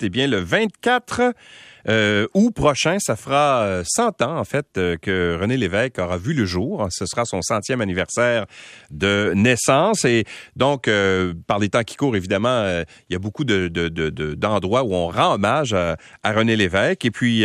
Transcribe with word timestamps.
Eh 0.00 0.08
bien, 0.08 0.26
le 0.26 0.38
24 0.38 1.34
euh, 1.88 2.26
août 2.34 2.52
prochain, 2.54 2.98
ça 3.00 3.16
fera 3.16 3.82
100 3.84 4.22
euh, 4.22 4.24
ans, 4.24 4.38
en 4.38 4.44
fait, 4.44 4.66
euh, 4.76 4.96
que 5.00 5.36
René 5.40 5.56
Lévesque 5.56 5.98
aura 5.98 6.16
vu 6.16 6.32
le 6.32 6.44
jour. 6.44 6.86
Ce 6.90 7.06
sera 7.06 7.24
son 7.24 7.42
centième 7.42 7.80
anniversaire 7.80 8.46
de 8.90 9.32
naissance. 9.34 10.04
Et 10.04 10.24
donc, 10.56 10.88
euh, 10.88 11.34
par 11.46 11.58
les 11.58 11.68
temps 11.68 11.82
qui 11.82 11.96
courent, 11.96 12.16
évidemment, 12.16 12.82
il 13.08 13.12
y 13.12 13.16
a 13.16 13.18
beaucoup 13.18 13.44
de, 13.44 13.68
de, 13.68 13.88
de, 13.88 14.34
d'endroits 14.34 14.84
où 14.84 14.94
on 14.94 15.08
rend 15.08 15.34
hommage 15.34 15.72
à, 15.72 15.96
à 16.22 16.32
René 16.32 16.56
Lévesque. 16.56 17.04
Et 17.04 17.10
puis, 17.10 17.44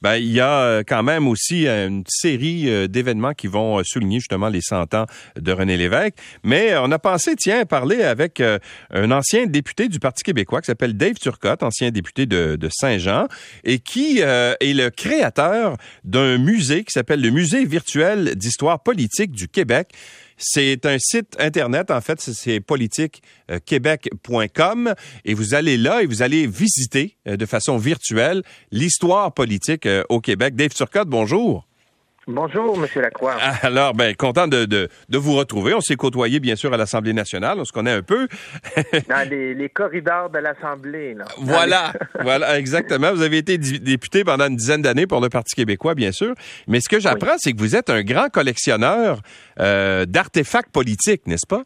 ben, 0.00 0.16
il 0.16 0.32
y 0.32 0.40
a 0.40 0.82
quand 0.84 1.02
même 1.02 1.28
aussi 1.28 1.66
une 1.66 2.04
série 2.08 2.88
d'événements 2.88 3.32
qui 3.32 3.46
vont 3.46 3.82
souligner 3.84 4.18
justement 4.18 4.48
les 4.48 4.60
100 4.60 4.94
ans 4.94 5.06
de 5.36 5.52
René 5.52 5.76
Lévesque. 5.76 6.14
Mais 6.42 6.76
on 6.76 6.90
a 6.90 6.98
pensé, 6.98 7.36
tiens, 7.36 7.64
parler 7.64 8.02
avec 8.02 8.42
un 8.90 9.10
ancien 9.10 9.46
député 9.46 9.88
du 9.88 9.98
Parti 9.98 10.22
québécois 10.22 10.60
qui 10.60 10.66
s'appelle 10.66 10.96
Dave 10.96 11.14
Turcotte, 11.14 11.62
ancien 11.62 11.90
député 11.90 12.26
de, 12.26 12.56
de 12.56 12.68
Saint-Jean. 12.70 13.26
Et 13.64 13.73
et 13.74 13.80
qui 13.80 14.22
euh, 14.22 14.54
est 14.60 14.72
le 14.72 14.88
créateur 14.90 15.76
d'un 16.04 16.38
musée 16.38 16.84
qui 16.84 16.92
s'appelle 16.92 17.20
le 17.20 17.30
Musée 17.30 17.64
virtuel 17.64 18.36
d'histoire 18.36 18.84
politique 18.84 19.32
du 19.32 19.48
Québec. 19.48 19.88
C'est 20.36 20.86
un 20.86 20.98
site 21.00 21.34
internet, 21.40 21.90
en 21.90 22.00
fait, 22.00 22.20
c'est 22.20 22.60
politiquequebec.com 22.60 24.94
et 25.24 25.34
vous 25.34 25.54
allez 25.54 25.76
là 25.76 26.04
et 26.04 26.06
vous 26.06 26.22
allez 26.22 26.46
visiter 26.46 27.16
euh, 27.26 27.36
de 27.36 27.46
façon 27.46 27.78
virtuelle 27.78 28.44
l'histoire 28.70 29.34
politique 29.34 29.86
euh, 29.86 30.04
au 30.08 30.20
Québec. 30.20 30.54
Dave 30.54 30.72
Turcotte, 30.72 31.08
bonjour. 31.08 31.66
Bonjour, 32.26 32.78
Monsieur 32.78 33.02
Lacroix. 33.02 33.36
Ah, 33.38 33.54
alors, 33.62 33.92
ben, 33.92 34.14
content 34.14 34.48
de, 34.48 34.64
de, 34.64 34.88
de 35.08 35.18
vous 35.18 35.34
retrouver. 35.34 35.74
On 35.74 35.80
s'est 35.82 35.96
côtoyé, 35.96 36.40
bien 36.40 36.56
sûr, 36.56 36.72
à 36.72 36.76
l'Assemblée 36.78 37.12
nationale. 37.12 37.58
On 37.60 37.64
se 37.64 37.72
connaît 37.72 37.90
un 37.92 38.02
peu. 38.02 38.28
Dans 39.08 39.28
les, 39.28 39.54
les 39.54 39.68
corridors 39.68 40.30
de 40.30 40.38
l'Assemblée. 40.38 41.16
Voilà, 41.38 41.92
voilà, 42.22 42.58
exactement. 42.58 43.12
Vous 43.12 43.22
avez 43.22 43.38
été 43.38 43.58
député 43.58 44.24
pendant 44.24 44.46
une 44.46 44.56
dizaine 44.56 44.80
d'années 44.80 45.06
pour 45.06 45.20
le 45.20 45.28
Parti 45.28 45.54
québécois, 45.54 45.94
bien 45.94 46.12
sûr. 46.12 46.34
Mais 46.66 46.80
ce 46.80 46.88
que 46.88 46.98
j'apprends, 46.98 47.36
c'est 47.36 47.52
que 47.52 47.58
vous 47.58 47.76
êtes 47.76 47.90
un 47.90 48.02
grand 48.02 48.30
collectionneur 48.30 49.20
euh, 49.60 50.06
d'artefacts 50.06 50.70
politiques, 50.70 51.26
n'est-ce 51.26 51.46
pas? 51.46 51.64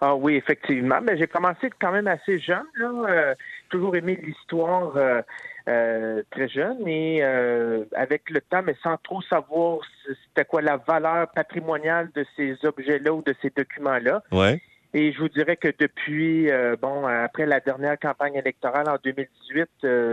Ah 0.00 0.14
oui, 0.14 0.34
effectivement. 0.36 1.00
Mais 1.02 1.18
j'ai 1.18 1.26
commencé 1.26 1.70
quand 1.80 1.92
même 1.92 2.06
assez 2.06 2.38
jeune. 2.38 2.64
Là. 2.74 2.90
Euh, 3.08 3.34
toujours 3.68 3.94
aimé 3.96 4.18
l'histoire. 4.22 4.96
Euh, 4.96 5.20
euh, 5.68 6.22
très 6.30 6.48
jeune 6.48 6.88
et 6.88 7.20
euh, 7.22 7.84
avec 7.94 8.30
le 8.30 8.40
temps, 8.40 8.62
mais 8.62 8.74
sans 8.82 8.96
trop 8.96 9.20
savoir 9.22 9.78
c'était 10.06 10.44
quoi 10.44 10.62
la 10.62 10.78
valeur 10.78 11.28
patrimoniale 11.32 12.10
de 12.14 12.24
ces 12.34 12.56
objets-là 12.64 13.12
ou 13.12 13.22
de 13.22 13.34
ces 13.42 13.50
documents-là. 13.50 14.22
Ouais. 14.32 14.60
Et 14.94 15.12
je 15.12 15.18
vous 15.20 15.28
dirais 15.28 15.56
que 15.56 15.68
depuis, 15.78 16.50
euh, 16.50 16.74
bon, 16.80 17.06
après 17.06 17.46
la 17.46 17.60
dernière 17.60 17.96
campagne 17.98 18.34
électorale 18.34 18.88
en 18.88 18.96
2018, 19.04 19.68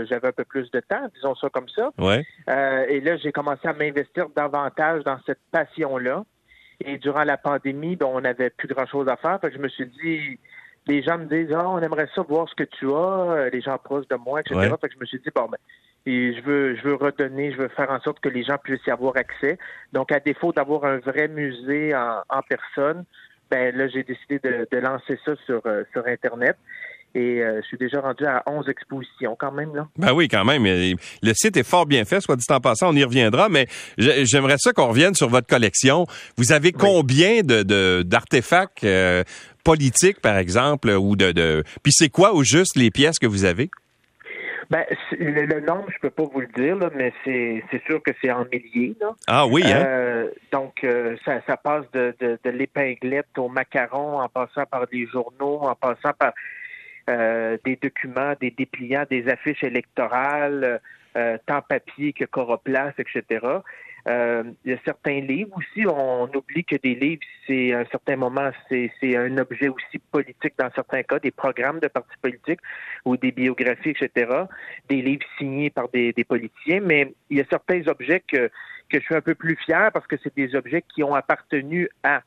j'avais 0.07 0.27
un 0.27 0.31
peu 0.31 0.43
plus 0.43 0.69
de 0.69 0.79
temps, 0.81 1.07
disons 1.15 1.33
ça 1.35 1.49
comme 1.49 1.69
ça. 1.69 1.89
Ouais. 1.97 2.23
et 2.89 2.99
là, 2.99 3.17
j'ai 3.17 3.31
commencé 3.31 3.67
à 3.67 3.73
m'investir 3.73 4.27
davantage 4.35 5.03
dans 5.05 5.17
cette 5.25 5.41
passion-là. 5.51 6.23
Et 6.83 6.97
durant 6.97 7.23
la 7.23 7.37
pandémie, 7.37 7.95
ben, 7.95 8.05
on 8.07 8.21
n'avait 8.21 8.49
plus 8.49 8.67
grand-chose 8.67 9.07
à 9.07 9.17
faire. 9.17 9.39
Fait 9.41 9.49
que 9.49 9.55
je 9.55 9.61
me 9.61 9.69
suis 9.69 9.87
dit, 9.87 10.39
les 10.87 11.01
gens 11.01 11.17
me 11.17 11.25
disent 11.25 11.53
Ah, 11.53 11.67
on 11.67 11.79
aimerait 11.79 12.09
ça 12.13 12.21
voir 12.21 12.47
ce 12.49 12.55
que 12.55 12.63
tu 12.63 12.87
as, 12.87 13.31
euh, 13.31 13.49
les 13.51 13.61
gens 13.61 13.77
proches 13.77 14.07
de 14.07 14.15
moi, 14.15 14.41
etc. 14.41 14.73
Fait 14.79 14.87
que 14.87 14.93
je 14.93 14.99
me 14.99 15.05
suis 15.05 15.19
dit, 15.19 15.29
bon, 15.33 15.47
ben, 15.49 15.57
et 16.05 16.33
je 16.33 16.41
veux, 16.41 16.75
je 16.75 16.83
veux 16.83 16.95
redonner, 16.95 17.51
je 17.51 17.57
veux 17.57 17.67
faire 17.67 17.91
en 17.91 17.99
sorte 17.99 18.21
que 18.21 18.29
les 18.29 18.43
gens 18.43 18.57
puissent 18.57 18.85
y 18.87 18.91
avoir 18.91 19.17
accès. 19.17 19.57
Donc, 19.91 20.11
à 20.13 20.21
défaut 20.21 20.53
d'avoir 20.53 20.85
un 20.85 20.99
vrai 20.99 21.27
musée 21.27 21.93
en, 21.93 22.41
personne, 22.47 23.03
ben 23.51 23.75
là, 23.75 23.89
j'ai 23.89 24.03
décidé 24.03 24.39
de, 24.39 24.67
de, 24.71 24.77
lancer 24.77 25.19
ça 25.25 25.35
sur, 25.45 25.61
euh, 25.65 25.83
sur 25.91 26.07
Internet. 26.07 26.55
Et 27.17 27.41
euh, 27.41 27.61
je 27.63 27.67
suis 27.67 27.77
déjà 27.77 27.99
rendu 27.99 28.23
à 28.25 28.43
11 28.45 28.69
expositions 28.69 29.35
quand 29.39 29.51
même. 29.51 29.73
Là. 29.75 29.87
Ben 29.97 30.13
oui, 30.13 30.27
quand 30.27 30.45
même. 30.45 30.63
Le 30.65 31.33
site 31.33 31.57
est 31.57 31.67
fort 31.67 31.87
bien 31.87 32.05
fait, 32.05 32.21
soit 32.21 32.35
dit 32.35 32.45
en 32.51 32.59
passant, 32.59 32.91
on 32.91 32.95
y 32.95 33.03
reviendra, 33.03 33.49
mais 33.49 33.65
j'aimerais 33.97 34.57
ça 34.59 34.71
qu'on 34.71 34.89
revienne 34.89 35.15
sur 35.15 35.27
votre 35.27 35.47
collection. 35.47 36.05
Vous 36.37 36.51
avez 36.51 36.73
combien 36.73 37.41
de 37.41 38.03
d'artefacts 38.03 38.83
euh, 38.83 39.23
politiques, 39.63 40.21
par 40.21 40.37
exemple, 40.37 40.91
ou 40.91 41.15
de, 41.15 41.31
de... 41.31 41.63
Puis 41.81 41.91
c'est 41.91 42.09
quoi 42.09 42.35
au 42.35 42.43
juste 42.43 42.75
les 42.75 42.91
pièces 42.91 43.17
que 43.17 43.25
vous 43.25 43.45
avez? 43.45 43.71
Ben, 44.69 44.85
le, 45.17 45.59
nombre, 45.61 45.85
je 45.91 45.99
peux 45.99 46.11
pas 46.11 46.25
vous 46.31 46.41
le 46.41 46.49
dire, 46.55 46.75
là, 46.75 46.91
mais 46.93 47.13
c'est, 47.25 47.63
sûr 47.87 47.99
que 48.03 48.11
c'est 48.21 48.29
en 48.29 48.45
milliers. 48.45 48.95
Là. 49.01 49.15
Ah 49.25 49.47
oui, 49.47 49.63
hein? 49.65 49.83
Euh, 49.87 50.29
donc, 50.51 50.85
ça, 51.25 51.41
ça 51.47 51.57
passe 51.57 51.85
de, 51.93 52.13
de, 52.19 52.37
de 52.43 52.49
l'épinglette 52.51 53.35
au 53.39 53.49
macaron, 53.49 54.19
en 54.19 54.29
passant 54.29 54.65
par 54.69 54.85
des 54.85 55.07
journaux, 55.07 55.61
en 55.61 55.73
passant 55.73 56.13
par 56.19 56.33
euh, 57.09 57.57
des 57.63 57.77
documents, 57.77 58.33
des 58.39 58.51
dépliants, 58.51 59.05
des 59.09 59.27
affiches 59.29 59.63
électorales, 59.63 60.81
euh, 61.15 61.37
tant 61.45 61.61
papier 61.61 62.13
que 62.13 62.25
coroplace, 62.25 62.93
etc. 62.99 63.45
Euh, 64.07 64.43
il 64.63 64.71
y 64.71 64.73
a 64.73 64.77
certains 64.85 65.19
livres 65.19 65.57
aussi. 65.57 65.85
On 65.87 66.29
oublie 66.33 66.63
que 66.63 66.75
des 66.75 66.95
livres, 66.95 67.21
c'est 67.45 67.73
à 67.73 67.79
un 67.79 67.85
certain 67.85 68.15
moment, 68.15 68.51
c'est, 68.69 68.91
un 69.15 69.37
objet 69.37 69.67
aussi 69.67 69.99
politique 70.11 70.53
dans 70.57 70.69
certains 70.75 71.03
cas, 71.03 71.19
des 71.19 71.31
programmes 71.31 71.79
de 71.79 71.87
partis 71.87 72.17
politiques 72.21 72.59
ou 73.03 73.17
des 73.17 73.31
biographies, 73.31 73.89
etc. 73.89 74.43
Des 74.89 75.01
livres 75.01 75.25
signés 75.37 75.69
par 75.69 75.89
des, 75.89 76.13
des 76.13 76.23
politiciens. 76.23 76.81
Mais 76.81 77.13
il 77.29 77.37
y 77.37 77.41
a 77.41 77.45
certains 77.49 77.81
objets 77.87 78.21
que, 78.31 78.49
que 78.89 78.99
je 78.99 79.03
suis 79.05 79.15
un 79.15 79.21
peu 79.21 79.35
plus 79.35 79.55
fier 79.57 79.91
parce 79.91 80.07
que 80.07 80.15
c'est 80.23 80.35
des 80.35 80.55
objets 80.55 80.83
qui 80.93 81.03
ont 81.03 81.15
appartenu 81.15 81.89
à 82.03 82.21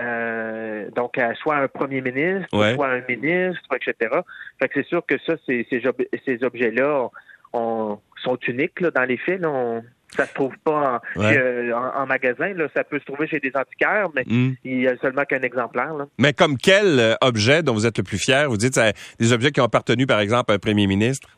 euh, 0.00 0.90
donc, 0.94 1.16
soit 1.40 1.56
un 1.56 1.68
premier 1.68 2.00
ministre, 2.00 2.48
soit 2.50 2.88
un 2.88 3.02
ministre, 3.08 3.62
etc. 3.74 4.20
Fait 4.60 4.68
que 4.68 4.80
c'est 4.80 4.88
sûr 4.88 5.04
que 5.06 5.16
ça, 5.26 5.34
ces, 5.46 5.66
ces, 5.70 6.44
objets-là 6.44 7.08
sont 7.52 8.38
uniques 8.46 8.82
dans 8.82 9.04
les 9.04 9.16
faits. 9.16 9.40
Là, 9.40 9.80
ça 10.16 10.26
se 10.26 10.34
trouve 10.34 10.54
pas 10.64 11.00
en, 11.16 12.06
magasin. 12.06 12.54
Là. 12.54 12.68
Ça 12.74 12.84
peut 12.84 12.98
se 12.98 13.04
trouver 13.04 13.26
chez 13.26 13.40
des 13.40 13.52
antiquaires, 13.54 14.08
mais 14.14 14.24
hmm. 14.26 14.54
il 14.64 14.82
y 14.82 14.88
a 14.88 14.96
seulement 14.98 15.24
qu'un 15.24 15.42
exemplaire. 15.42 15.92
Mais 16.18 16.32
comme 16.32 16.56
quel 16.56 16.98
euh, 16.98 17.14
objet 17.20 17.62
dont 17.62 17.74
vous 17.74 17.86
êtes 17.86 17.98
le 17.98 18.04
plus 18.04 18.18
fier? 18.18 18.48
Vous 18.48 18.56
dites 18.56 18.78
des 19.18 19.32
objets 19.32 19.50
qui 19.50 19.60
ont 19.60 19.64
appartenu, 19.64 20.06
par 20.06 20.20
exemple, 20.20 20.52
à 20.52 20.54
un 20.54 20.58
premier 20.58 20.86
ministre? 20.86 21.28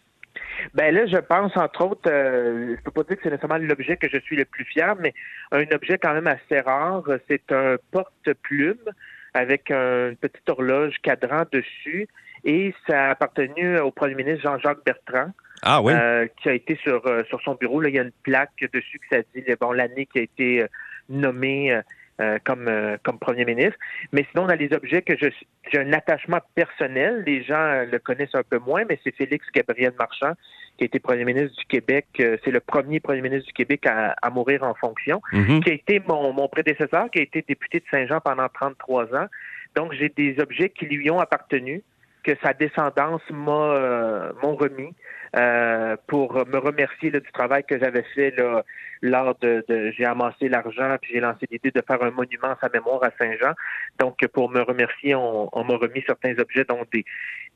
Ben 0.74 0.94
là, 0.94 1.06
je 1.06 1.16
pense 1.16 1.56
entre 1.56 1.86
autres, 1.86 2.10
euh, 2.10 2.76
je 2.76 2.82
peux 2.82 2.90
pas 2.90 3.02
dire 3.02 3.16
que 3.16 3.22
c'est 3.22 3.30
nécessairement 3.30 3.58
l'objet 3.58 3.96
que 3.96 4.08
je 4.08 4.18
suis 4.18 4.36
le 4.36 4.44
plus 4.44 4.64
fier, 4.64 4.94
mais 4.98 5.14
un 5.52 5.64
objet 5.72 5.98
quand 5.98 6.14
même 6.14 6.26
assez 6.26 6.60
rare, 6.60 7.04
c'est 7.28 7.52
un 7.52 7.76
porte-plume 7.90 8.90
avec 9.34 9.70
une 9.70 10.16
petite 10.16 10.48
horloge 10.48 10.96
cadran 11.02 11.42
dessus 11.52 12.08
et 12.44 12.74
ça 12.88 13.06
a 13.06 13.10
appartenu 13.10 13.78
au 13.78 13.90
premier 13.90 14.14
ministre 14.14 14.42
Jean-Jacques 14.42 14.84
Bertrand. 14.84 15.30
Ah 15.62 15.82
oui. 15.82 15.92
Euh, 15.92 16.26
qui 16.40 16.48
a 16.48 16.54
été 16.54 16.76
sur, 16.76 17.06
euh, 17.06 17.22
sur 17.24 17.40
son 17.42 17.54
bureau. 17.54 17.82
Là, 17.82 17.90
il 17.90 17.94
y 17.94 17.98
a 17.98 18.02
une 18.02 18.12
plaque 18.22 18.64
dessus 18.72 18.98
qui 18.98 19.14
ça 19.14 19.22
dit 19.34 19.44
bon, 19.60 19.72
l'année 19.72 20.06
qui 20.06 20.20
a 20.20 20.22
été 20.22 20.64
nommée 21.10 21.78
euh, 22.20 22.38
comme, 22.44 22.68
euh, 22.68 22.98
comme 23.02 23.18
premier 23.18 23.46
ministre. 23.46 23.78
Mais 24.12 24.26
sinon, 24.30 24.44
on 24.44 24.48
a 24.48 24.56
les 24.56 24.72
objets 24.74 25.00
que 25.00 25.14
j'ai 25.16 25.78
un 25.78 25.92
attachement 25.94 26.40
personnel. 26.54 27.22
Les 27.26 27.42
gens 27.42 27.54
euh, 27.54 27.86
le 27.86 27.98
connaissent 27.98 28.34
un 28.34 28.42
peu 28.42 28.58
moins, 28.58 28.82
mais 28.86 28.98
c'est 29.02 29.14
Félix 29.14 29.46
Gabriel 29.54 29.94
Marchand, 29.98 30.32
qui 30.76 30.84
a 30.84 30.86
été 30.86 30.98
premier 30.98 31.24
ministre 31.24 31.56
du 31.56 31.64
Québec. 31.64 32.06
c'est 32.18 32.50
le 32.50 32.60
premier 32.60 33.00
premier 33.00 33.22
ministre 33.22 33.46
du 33.46 33.54
Québec 33.54 33.86
à, 33.86 34.30
mourir 34.30 34.64
en 34.64 34.74
fonction, 34.74 35.22
mm-hmm. 35.32 35.62
qui 35.62 35.70
a 35.70 35.72
été 35.72 36.02
mon, 36.06 36.32
mon 36.34 36.48
prédécesseur, 36.48 37.10
qui 37.10 37.20
a 37.20 37.22
été 37.22 37.42
député 37.46 37.80
de 37.80 37.84
Saint-Jean 37.90 38.20
pendant 38.20 38.48
33 38.48 39.14
ans. 39.14 39.26
Donc, 39.74 39.92
j'ai 39.94 40.10
des 40.10 40.36
objets 40.40 40.68
qui 40.68 40.86
lui 40.86 41.10
ont 41.10 41.20
appartenu 41.20 41.82
que 42.22 42.32
sa 42.42 42.52
descendance 42.52 43.22
m'a 43.30 44.32
m'ont 44.42 44.56
remis. 44.56 44.94
Euh, 45.36 45.96
pour 46.08 46.34
me 46.34 46.58
remercier 46.58 47.12
du 47.12 47.20
travail 47.32 47.62
que 47.62 47.78
j'avais 47.78 48.02
fait 48.16 48.32
là, 48.36 48.64
lors 49.00 49.36
de, 49.38 49.64
j'ai 49.96 50.04
amassé 50.04 50.48
l'argent 50.48 50.96
puis 51.00 51.12
j'ai 51.14 51.20
lancé 51.20 51.46
l'idée 51.48 51.70
de 51.70 51.80
faire 51.86 52.02
un 52.02 52.10
monument 52.10 52.48
à 52.48 52.58
sa 52.60 52.68
mémoire 52.68 53.04
à 53.04 53.10
Saint-Jean. 53.16 53.52
Donc 54.00 54.18
pour 54.32 54.50
me 54.50 54.60
remercier, 54.60 55.14
on, 55.14 55.48
m'a 55.54 55.76
remis 55.76 56.02
certains 56.04 56.36
objets 56.40 56.64
dont 56.64 56.84
des, 56.92 57.04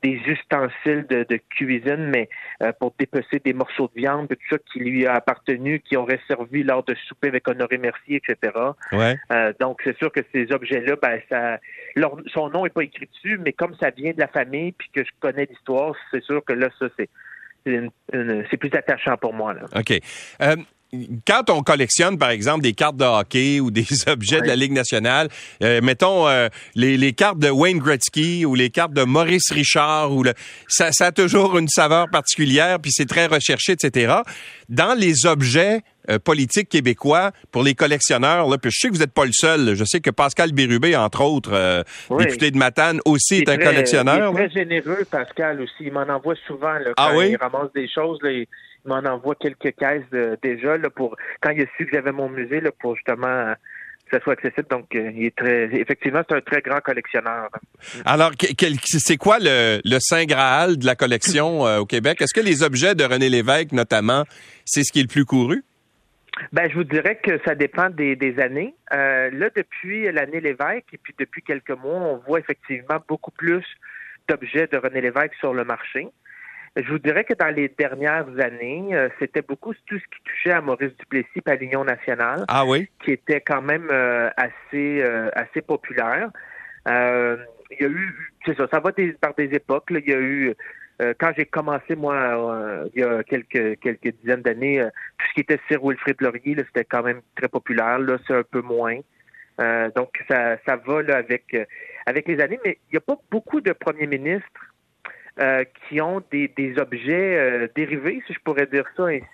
des 0.03 0.21
ustensiles 0.25 1.05
de, 1.09 1.39
cuisine, 1.49 2.07
mais 2.07 2.29
euh, 2.63 2.71
pour 2.79 2.93
dépecer 2.97 3.39
des 3.43 3.51
morceaux 3.51 3.89
de 3.93 3.99
viande, 3.99 4.29
tout 4.29 4.35
ça 4.49 4.57
qui 4.71 4.79
lui 4.79 5.05
a 5.05 5.15
appartenu, 5.15 5.81
qui 5.81 5.97
aurait 5.97 6.21
servi 6.29 6.63
lors 6.63 6.83
de 6.83 6.95
souper 7.09 7.27
avec 7.27 7.45
Honoré 7.45 7.77
Mercier, 7.77 8.21
etc. 8.25 8.53
Ouais. 8.93 9.15
Euh, 9.33 9.51
donc 9.59 9.81
c'est 9.83 9.97
sûr 9.97 10.13
que 10.13 10.21
ces 10.33 10.49
objets-là, 10.53 10.95
ben 11.01 11.19
ça, 11.29 11.59
son 12.33 12.49
nom 12.49 12.65
est 12.65 12.73
pas 12.73 12.83
écrit 12.83 13.07
dessus, 13.07 13.37
mais 13.37 13.51
comme 13.51 13.75
ça 13.81 13.89
vient 13.89 14.13
de 14.13 14.19
la 14.19 14.27
famille 14.27 14.54
puis 14.77 14.89
que 14.93 15.03
je 15.03 15.11
connais 15.19 15.45
l'histoire, 15.45 15.95
c'est 16.11 16.23
sûr 16.23 16.43
que 16.43 16.53
là 16.53 16.69
ça 16.79 16.87
c'est 16.97 17.09
c'est 17.65 18.57
plus 18.57 18.71
attachant 18.73 19.17
pour 19.17 19.33
moi. 19.33 19.53
Là. 19.53 19.63
OK. 19.75 19.99
Euh, 20.41 20.55
quand 21.27 21.49
on 21.49 21.61
collectionne, 21.61 22.17
par 22.17 22.29
exemple, 22.29 22.61
des 22.61 22.73
cartes 22.73 22.97
de 22.97 23.05
hockey 23.05 23.59
ou 23.59 23.71
des 23.71 23.85
objets 24.07 24.41
de 24.41 24.47
la 24.47 24.55
Ligue 24.55 24.71
nationale, 24.71 25.29
euh, 25.63 25.81
mettons 25.81 26.27
euh, 26.27 26.47
les, 26.75 26.97
les, 26.97 27.13
cartes 27.13 27.39
de 27.39 27.49
Wayne 27.49 27.79
Gretzky 27.79 28.45
ou 28.45 28.55
les 28.55 28.69
cartes 28.69 28.93
de 28.93 29.03
Maurice 29.03 29.51
Richard, 29.51 30.11
ou 30.11 30.23
le, 30.23 30.33
ça, 30.67 30.91
ça, 30.91 31.07
a 31.07 31.11
toujours 31.11 31.57
une 31.57 31.67
saveur 31.67 32.09
particulière, 32.09 32.79
puis 32.79 32.91
c'est 32.91 33.07
très 33.07 33.25
recherché, 33.25 33.73
etc. 33.73 34.15
Dans 34.69 34.97
les 34.97 35.25
objets 35.25 35.81
euh, 36.09 36.19
politique 36.19 36.69
québécois 36.69 37.31
pour 37.51 37.63
les 37.63 37.73
collectionneurs. 37.73 38.47
Là. 38.47 38.59
Puis 38.59 38.69
je 38.71 38.79
sais 38.79 38.89
que 38.89 38.93
vous 38.93 38.99
n'êtes 38.99 39.13
pas 39.13 39.25
le 39.25 39.31
seul. 39.33 39.73
Je 39.75 39.83
sais 39.85 40.01
que 40.01 40.11
Pascal 40.11 40.51
Bérubé, 40.51 40.95
entre 40.95 41.23
autres, 41.23 41.51
euh, 41.53 41.81
député 42.19 42.51
de 42.51 42.57
Matane, 42.57 42.99
aussi 43.05 43.37
est, 43.37 43.49
un 43.49 43.57
collectionneur. 43.57 44.31
Il 44.31 44.39
est 44.39 44.47
très 44.47 44.49
généreux, 44.49 45.05
Pascal, 45.09 45.61
aussi. 45.61 45.73
Il 45.79 45.93
m'en 45.93 46.01
envoie 46.01 46.35
souvent. 46.45 46.73
Là, 46.73 46.91
ah 46.97 47.09
quand 47.11 47.21
il 47.21 47.35
ramasse 47.37 47.73
des 47.73 47.87
choses, 47.87 48.19
là, 48.21 48.31
il, 48.31 48.47
m'en 48.85 48.99
envoie 48.99 49.35
quelques 49.35 49.75
caisses 49.75 50.37
déjà 50.41 50.77
là, 50.77 50.89
pour 50.89 51.15
quand 51.41 51.51
il 51.51 51.61
a 51.61 51.65
su 51.77 51.85
que 51.85 51.91
j'avais 51.93 52.11
mon 52.11 52.29
musée 52.29 52.61
là, 52.61 52.71
pour 52.79 52.95
justement 52.95 53.55
que 54.05 54.17
ça 54.17 54.23
soit 54.23 54.33
accessible. 54.33 54.67
Donc, 54.69 54.95
euh, 54.95 55.11
il 55.13 55.25
est 55.25 55.35
très, 55.35 55.65
effectivement, 55.73 56.21
c'est 56.27 56.35
un 56.35 56.41
très 56.41 56.61
grand 56.61 56.79
collectionneur. 56.79 57.49
Alors, 58.05 58.31
c'est 58.39 59.17
quoi 59.17 59.37
le, 59.39 59.79
Saint 59.99 60.25
Graal 60.25 60.77
de 60.77 60.85
la 60.85 60.95
collection 60.95 61.65
euh, 61.65 61.79
au 61.79 61.85
Québec? 61.85 62.21
Est-ce 62.21 62.33
que 62.33 62.45
les 62.45 62.63
objets 62.63 62.95
de 62.95 63.03
René 63.03 63.29
Lévesque, 63.29 63.71
notamment, 63.71 64.23
c'est 64.65 64.83
ce 64.83 64.91
qui 64.91 64.99
est 64.99 65.03
le 65.03 65.07
plus 65.07 65.25
couru? 65.25 65.63
Ben, 66.51 66.69
je 66.69 66.75
vous 66.75 66.83
dirais 66.83 67.17
que 67.23 67.39
ça 67.45 67.55
dépend 67.55 67.89
des, 67.89 68.35
années. 68.39 68.75
Euh, 68.93 69.29
là, 69.31 69.49
depuis 69.55 70.11
l'année 70.11 70.41
Lévesque 70.41 70.93
et 70.93 70.97
puis 71.01 71.15
depuis 71.17 71.41
quelques 71.41 71.71
mois, 71.71 71.95
on 71.95 72.17
voit 72.27 72.39
effectivement 72.39 72.97
beaucoup 73.07 73.31
plus 73.31 73.63
d'objets 74.27 74.67
de 74.67 74.77
René 74.77 75.01
Lévesque 75.01 75.35
sur 75.39 75.53
le 75.53 75.63
marché. 75.63 76.07
Je 76.77 76.91
vous 76.91 76.99
dirais 76.99 77.23
que 77.23 77.33
dans 77.33 77.53
les 77.55 77.69
dernières 77.69 78.27
années, 78.37 78.89
euh, 78.91 79.07
c'était 79.17 79.41
beaucoup 79.41 79.73
tout 79.85 79.97
ce 79.97 80.03
qui 80.03 80.23
touchait 80.25 80.51
à 80.51 80.59
Maurice 80.59 80.91
Duplessis 80.97 81.41
à 81.45 81.55
l'Union 81.55 81.85
nationale. 81.85 82.43
Ah 82.49 82.65
oui? 82.65 82.89
Qui 83.01 83.11
était 83.11 83.39
quand 83.39 83.61
même 83.61 83.87
euh, 83.91 84.29
assez 84.35 85.01
euh, 85.01 85.29
assez 85.35 85.61
populaire. 85.61 86.31
il 86.85 87.77
y 87.79 87.85
a 87.85 87.87
eu, 87.87 88.33
c'est 88.45 88.57
ça, 88.57 88.67
ça 88.69 88.81
va 88.81 88.91
par 89.21 89.33
des 89.35 89.53
époques. 89.53 89.85
Il 89.89 90.09
y 90.09 90.13
a 90.13 90.19
eu, 90.19 90.53
quand 91.17 91.31
j'ai 91.37 91.45
commencé, 91.45 91.95
moi, 91.95 92.83
il 92.93 92.99
y 92.99 93.03
a 93.03 93.23
quelques 93.23 93.79
quelques 93.79 94.13
dizaines 94.21 94.41
d'années, 94.41 94.85
tout 95.17 95.25
ce 95.29 95.33
qui 95.33 95.41
était 95.41 95.59
Sir 95.69 95.81
Wilfrid 95.81 96.17
Laurier, 96.19 96.57
c'était 96.57 96.85
quand 96.85 97.03
même 97.03 97.21
très 97.37 97.47
populaire. 97.47 97.99
Là, 97.99 98.17
c'est 98.27 98.35
un 98.35 98.43
peu 98.43 98.61
moins. 98.61 98.99
donc, 99.95 100.09
ça, 100.27 100.57
ça 100.65 100.75
va 100.75 101.01
là, 101.01 101.17
avec, 101.17 101.55
avec 102.05 102.27
les 102.27 102.39
années, 102.41 102.59
mais 102.65 102.79
il 102.89 102.95
n'y 102.95 102.97
a 102.97 103.01
pas 103.01 103.17
beaucoup 103.31 103.61
de 103.61 103.71
premiers 103.71 104.07
ministres 104.07 104.74
euh, 105.39 105.65
qui 105.87 105.99
ont 105.99 106.21
des, 106.31 106.47
des 106.55 106.77
objets 106.79 107.37
euh, 107.37 107.67
dérivés, 107.75 108.23
si 108.25 108.33
je 108.33 108.39
pourrais 108.39 108.67
dire 108.67 108.85
ça 108.95 109.07
ainsi. 109.07 109.25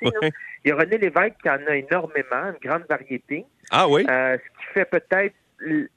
Il 0.65 0.69
y 0.69 0.71
a 0.71 0.75
René 0.75 0.97
Lévesque 0.97 1.35
qui 1.43 1.49
en 1.49 1.59
a 1.67 1.75
énormément, 1.75 2.47
une 2.47 2.69
grande 2.69 2.85
variété. 2.89 3.45
Ah 3.69 3.87
oui? 3.87 4.03
Euh, 4.09 4.35
ce 4.37 4.59
qui 4.59 4.73
fait 4.73 4.85
peut-être 4.85 5.35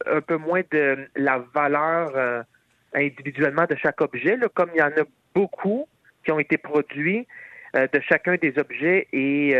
un 0.06 0.20
peu 0.20 0.36
moins 0.36 0.60
de 0.70 1.08
la 1.16 1.42
valeur 1.54 2.44
individuellement 2.92 3.64
de 3.64 3.76
chaque 3.76 4.00
objet, 4.02 4.36
là, 4.36 4.48
comme 4.52 4.68
il 4.74 4.78
y 4.78 4.82
en 4.82 4.88
a 4.88 5.06
beaucoup 5.34 5.88
qui 6.22 6.32
ont 6.32 6.38
été 6.38 6.58
produits 6.58 7.26
de 7.72 8.00
chacun 8.06 8.36
des 8.36 8.58
objets 8.58 9.08
et 9.14 9.54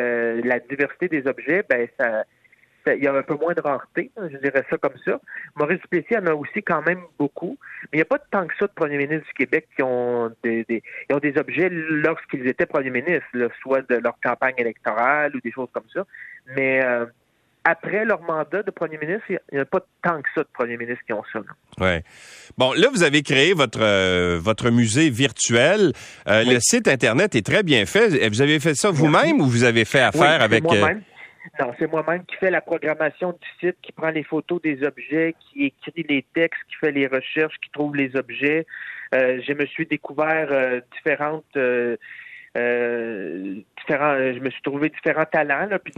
la 0.44 0.58
diversité 0.58 1.08
des 1.08 1.26
objets, 1.26 1.64
ben 1.70 1.88
ça 1.98 2.24
il 2.86 3.02
y 3.02 3.06
a 3.06 3.14
un 3.14 3.22
peu 3.22 3.34
moins 3.34 3.54
de 3.54 3.60
rareté, 3.60 4.10
hein, 4.16 4.28
je 4.30 4.36
dirais 4.38 4.64
ça 4.68 4.76
comme 4.78 4.96
ça. 5.04 5.20
Maurice 5.56 5.80
Duplessis 5.80 6.16
en 6.16 6.26
a 6.26 6.34
aussi 6.34 6.62
quand 6.62 6.82
même 6.82 7.00
beaucoup, 7.18 7.56
mais 7.84 7.88
il 7.94 7.96
n'y 7.96 8.02
a 8.02 8.06
pas 8.06 8.18
tant 8.18 8.46
que 8.46 8.54
ça 8.58 8.66
de 8.66 8.72
premiers 8.72 8.98
ministres 8.98 9.26
du 9.26 9.32
Québec 9.34 9.68
qui 9.74 9.82
ont 9.82 10.30
des, 10.42 10.82
ont 11.12 11.18
des 11.18 11.36
objets 11.38 11.68
lorsqu'ils 11.70 12.46
étaient 12.46 12.66
premiers 12.66 12.90
ministres, 12.90 13.26
soit 13.62 13.82
de 13.88 13.96
leur 13.96 14.14
campagne 14.22 14.54
électorale 14.58 15.34
ou 15.34 15.40
des 15.40 15.52
choses 15.52 15.68
comme 15.72 15.88
ça. 15.92 16.04
Mais 16.56 16.84
euh, 16.84 17.06
après 17.64 18.04
leur 18.04 18.20
mandat 18.20 18.62
de 18.62 18.70
premier 18.70 18.98
ministre, 18.98 19.24
il 19.30 19.38
n'y 19.52 19.58
a 19.58 19.64
pas 19.64 19.80
tant 20.02 20.20
que 20.20 20.28
ça 20.34 20.42
de 20.42 20.48
premiers 20.52 20.76
ministres 20.76 21.02
qui 21.06 21.12
ont 21.14 21.24
ça. 21.32 21.40
Ouais. 21.80 22.02
Bon, 22.58 22.72
là, 22.74 22.88
vous 22.92 23.02
avez 23.02 23.22
créé 23.22 23.54
votre 23.54 23.80
euh, 23.80 24.38
votre 24.38 24.70
musée 24.70 25.08
virtuel. 25.08 25.92
Euh, 26.28 26.44
le 26.44 26.58
site 26.60 26.88
Internet 26.88 27.34
est 27.34 27.44
très 27.44 27.62
bien 27.62 27.86
fait. 27.86 28.28
Vous 28.28 28.42
avez 28.42 28.60
fait 28.60 28.74
ça 28.74 28.90
vous-même 28.90 29.40
ou 29.40 29.46
vous 29.46 29.64
avez 29.64 29.84
fait 29.84 30.00
affaire 30.00 30.42
avec... 30.42 30.64
Non, 31.60 31.72
c'est 31.78 31.90
moi-même 31.90 32.24
qui 32.24 32.36
fais 32.36 32.50
la 32.50 32.60
programmation 32.60 33.32
du 33.32 33.48
site, 33.60 33.76
qui 33.82 33.92
prend 33.92 34.10
les 34.10 34.22
photos 34.22 34.60
des 34.62 34.82
objets, 34.82 35.34
qui 35.38 35.66
écrit 35.66 36.04
les 36.08 36.24
textes, 36.34 36.60
qui 36.68 36.76
fait 36.76 36.92
les 36.92 37.06
recherches, 37.06 37.56
qui 37.62 37.70
trouve 37.70 37.94
les 37.94 38.16
objets. 38.16 38.66
Euh, 39.14 39.40
je 39.46 39.52
me 39.52 39.66
suis 39.66 39.86
découvert 39.86 40.48
euh, 40.50 40.80
différentes 40.96 41.56
euh, 41.56 41.96
différents, 42.56 44.16
je 44.16 44.38
me 44.40 44.50
suis 44.50 44.62
trouvé 44.62 44.88
différents 44.88 45.26
talents. 45.26 45.66
Là, 45.66 45.78
puis 45.78 45.92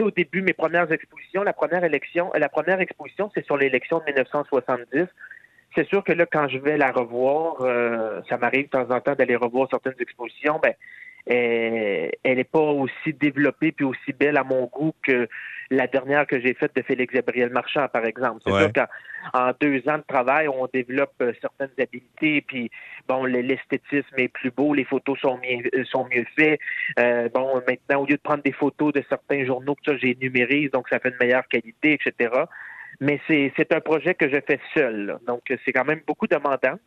au 0.00 0.10
début, 0.10 0.40
mes 0.40 0.54
premières 0.54 0.90
expositions, 0.90 1.42
la 1.42 1.52
première 1.52 1.84
élection, 1.84 2.30
la 2.34 2.48
première 2.48 2.80
exposition, 2.80 3.30
c'est 3.34 3.44
sur 3.44 3.56
l'élection 3.56 3.98
de 3.98 4.04
1970. 4.04 5.06
C'est 5.74 5.86
sûr 5.86 6.02
que 6.02 6.12
là, 6.12 6.26
quand 6.26 6.48
je 6.48 6.58
vais 6.58 6.76
la 6.76 6.90
revoir, 6.90 7.58
ça 8.28 8.38
m'arrive 8.38 8.64
de 8.64 8.70
temps 8.70 8.90
en 8.90 9.00
temps 9.00 9.14
d'aller 9.14 9.36
revoir 9.36 9.68
certaines 9.70 9.94
expositions. 10.00 10.58
Ben, 10.62 10.74
elle 11.30 12.36
n'est 12.36 12.44
pas 12.44 12.60
aussi 12.60 13.12
développée 13.12 13.72
puis 13.72 13.84
aussi 13.84 14.12
belle 14.12 14.36
à 14.36 14.44
mon 14.44 14.66
goût 14.66 14.94
que 15.02 15.28
la 15.70 15.86
dernière 15.86 16.26
que 16.26 16.40
j'ai 16.40 16.54
faite 16.54 16.74
de 16.74 16.82
Félix 16.82 17.14
Gabriel 17.14 17.50
Marchand, 17.50 17.86
par 17.88 18.04
exemple. 18.04 18.40
C'est 18.44 18.52
sûr 18.52 18.72
qu'en 18.72 19.52
deux 19.60 19.88
ans 19.88 19.98
de 19.98 20.04
travail, 20.06 20.48
on 20.48 20.66
développe 20.72 21.14
euh, 21.22 21.32
certaines 21.40 21.70
habiletés, 21.78 22.40
puis 22.42 22.70
bon, 23.08 23.24
l'esthétisme 23.24 24.14
est 24.16 24.28
plus 24.28 24.50
beau, 24.50 24.74
les 24.74 24.84
photos 24.84 25.18
sont 25.20 25.38
mieux, 25.38 25.70
euh, 25.74 25.84
sont 25.84 26.08
mieux 26.12 26.26
faites. 26.36 26.58
Euh, 26.98 27.28
bon, 27.32 27.62
maintenant, 27.68 28.02
au 28.02 28.06
lieu 28.06 28.16
de 28.16 28.20
prendre 28.20 28.42
des 28.42 28.52
photos 28.52 28.92
de 28.92 29.04
certains 29.08 29.44
journaux, 29.44 29.76
que 29.76 29.92
ça, 29.92 29.96
j'ai 29.96 30.16
numérise, 30.20 30.72
donc 30.72 30.88
ça 30.88 30.98
fait 30.98 31.10
une 31.10 31.18
meilleure 31.20 31.46
qualité, 31.46 31.92
etc. 31.92 32.34
Mais 33.00 33.20
c'est 33.28 33.72
un 33.72 33.80
projet 33.80 34.14
que 34.14 34.28
je 34.28 34.40
fais 34.46 34.58
seul, 34.74 35.18
donc 35.26 35.42
c'est 35.64 35.72
quand 35.72 35.84
même 35.84 36.00
beaucoup 36.06 36.26
demandant. 36.26 36.78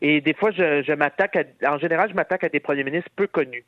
Et 0.00 0.20
des 0.20 0.34
fois, 0.34 0.50
je, 0.50 0.82
je 0.82 0.92
m'attaque 0.92 1.36
à, 1.36 1.72
en 1.72 1.78
général, 1.78 2.10
je 2.10 2.14
m'attaque 2.14 2.44
à 2.44 2.48
des 2.48 2.60
premiers 2.60 2.84
ministres 2.84 3.10
peu 3.16 3.26
connus. 3.26 3.64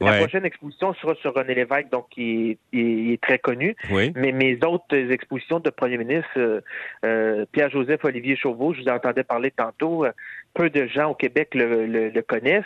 La 0.00 0.16
prochaine 0.16 0.44
exposition 0.44 0.94
sera 0.94 1.14
sur 1.16 1.34
René 1.34 1.54
Lévesque, 1.54 1.90
donc 1.90 2.08
qui 2.10 2.58
est, 2.72 3.22
très 3.22 3.38
connu. 3.38 3.76
Mais 3.90 4.32
mes 4.32 4.58
autres 4.64 4.96
expositions 4.96 5.60
de 5.60 5.70
premiers 5.70 5.98
ministres, 5.98 6.30
euh, 6.38 6.60
euh, 7.04 7.44
Pierre-Joseph 7.52 8.04
Olivier 8.04 8.36
Chauveau, 8.36 8.72
je 8.72 8.80
vous 8.80 8.88
entendais 8.88 9.24
parler 9.24 9.50
tantôt, 9.50 10.06
euh, 10.06 10.12
peu 10.54 10.70
de 10.70 10.86
gens 10.86 11.10
au 11.10 11.14
Québec 11.14 11.50
le, 11.54 11.86
le, 11.86 12.22
connaissent. 12.22 12.64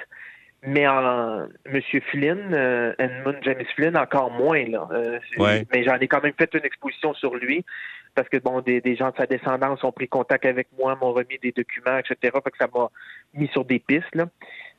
Mais 0.66 0.86
en 0.86 1.46
M. 1.66 1.80
Flynn, 2.10 2.54
Edmund 2.98 3.36
James 3.42 3.64
Flynn, 3.76 3.96
encore 3.96 4.30
moins. 4.30 4.64
Là. 4.66 4.88
Mais 5.38 5.84
j'en 5.84 5.96
ai 5.96 6.08
quand 6.08 6.22
même 6.22 6.32
fait 6.38 6.52
une 6.54 6.64
exposition 6.64 7.12
sur 7.14 7.34
lui 7.34 7.64
parce 8.14 8.28
que 8.28 8.38
bon, 8.38 8.60
des, 8.60 8.96
gens 8.96 9.10
de 9.10 9.16
sa 9.16 9.26
descendance 9.26 9.82
ont 9.84 9.92
pris 9.92 10.08
contact 10.08 10.44
avec 10.44 10.68
moi, 10.78 10.96
m'ont 11.00 11.12
remis 11.12 11.38
des 11.42 11.52
documents, 11.52 11.98
etc. 11.98 12.16
Fait 12.22 12.50
que 12.50 12.58
ça 12.58 12.68
m'a 12.72 12.88
mis 13.34 13.48
sur 13.48 13.64
des 13.64 13.78
pistes. 13.78 14.14
Là. 14.14 14.26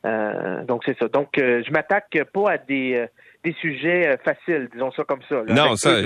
Euh, 0.06 0.64
donc 0.64 0.84
c'est 0.86 0.98
ça. 0.98 1.08
Donc 1.08 1.38
euh, 1.38 1.64
je 1.66 1.72
m'attaque 1.72 2.18
pas 2.34 2.52
à 2.52 2.58
des 2.58 2.94
euh, 2.94 3.08
des 3.44 3.54
sujets 3.62 4.18
faciles, 4.24 4.70
disons 4.74 4.92
ça 4.92 5.04
comme 5.04 5.22
ça. 5.30 5.44
non, 5.48 5.76
ça. 5.76 6.00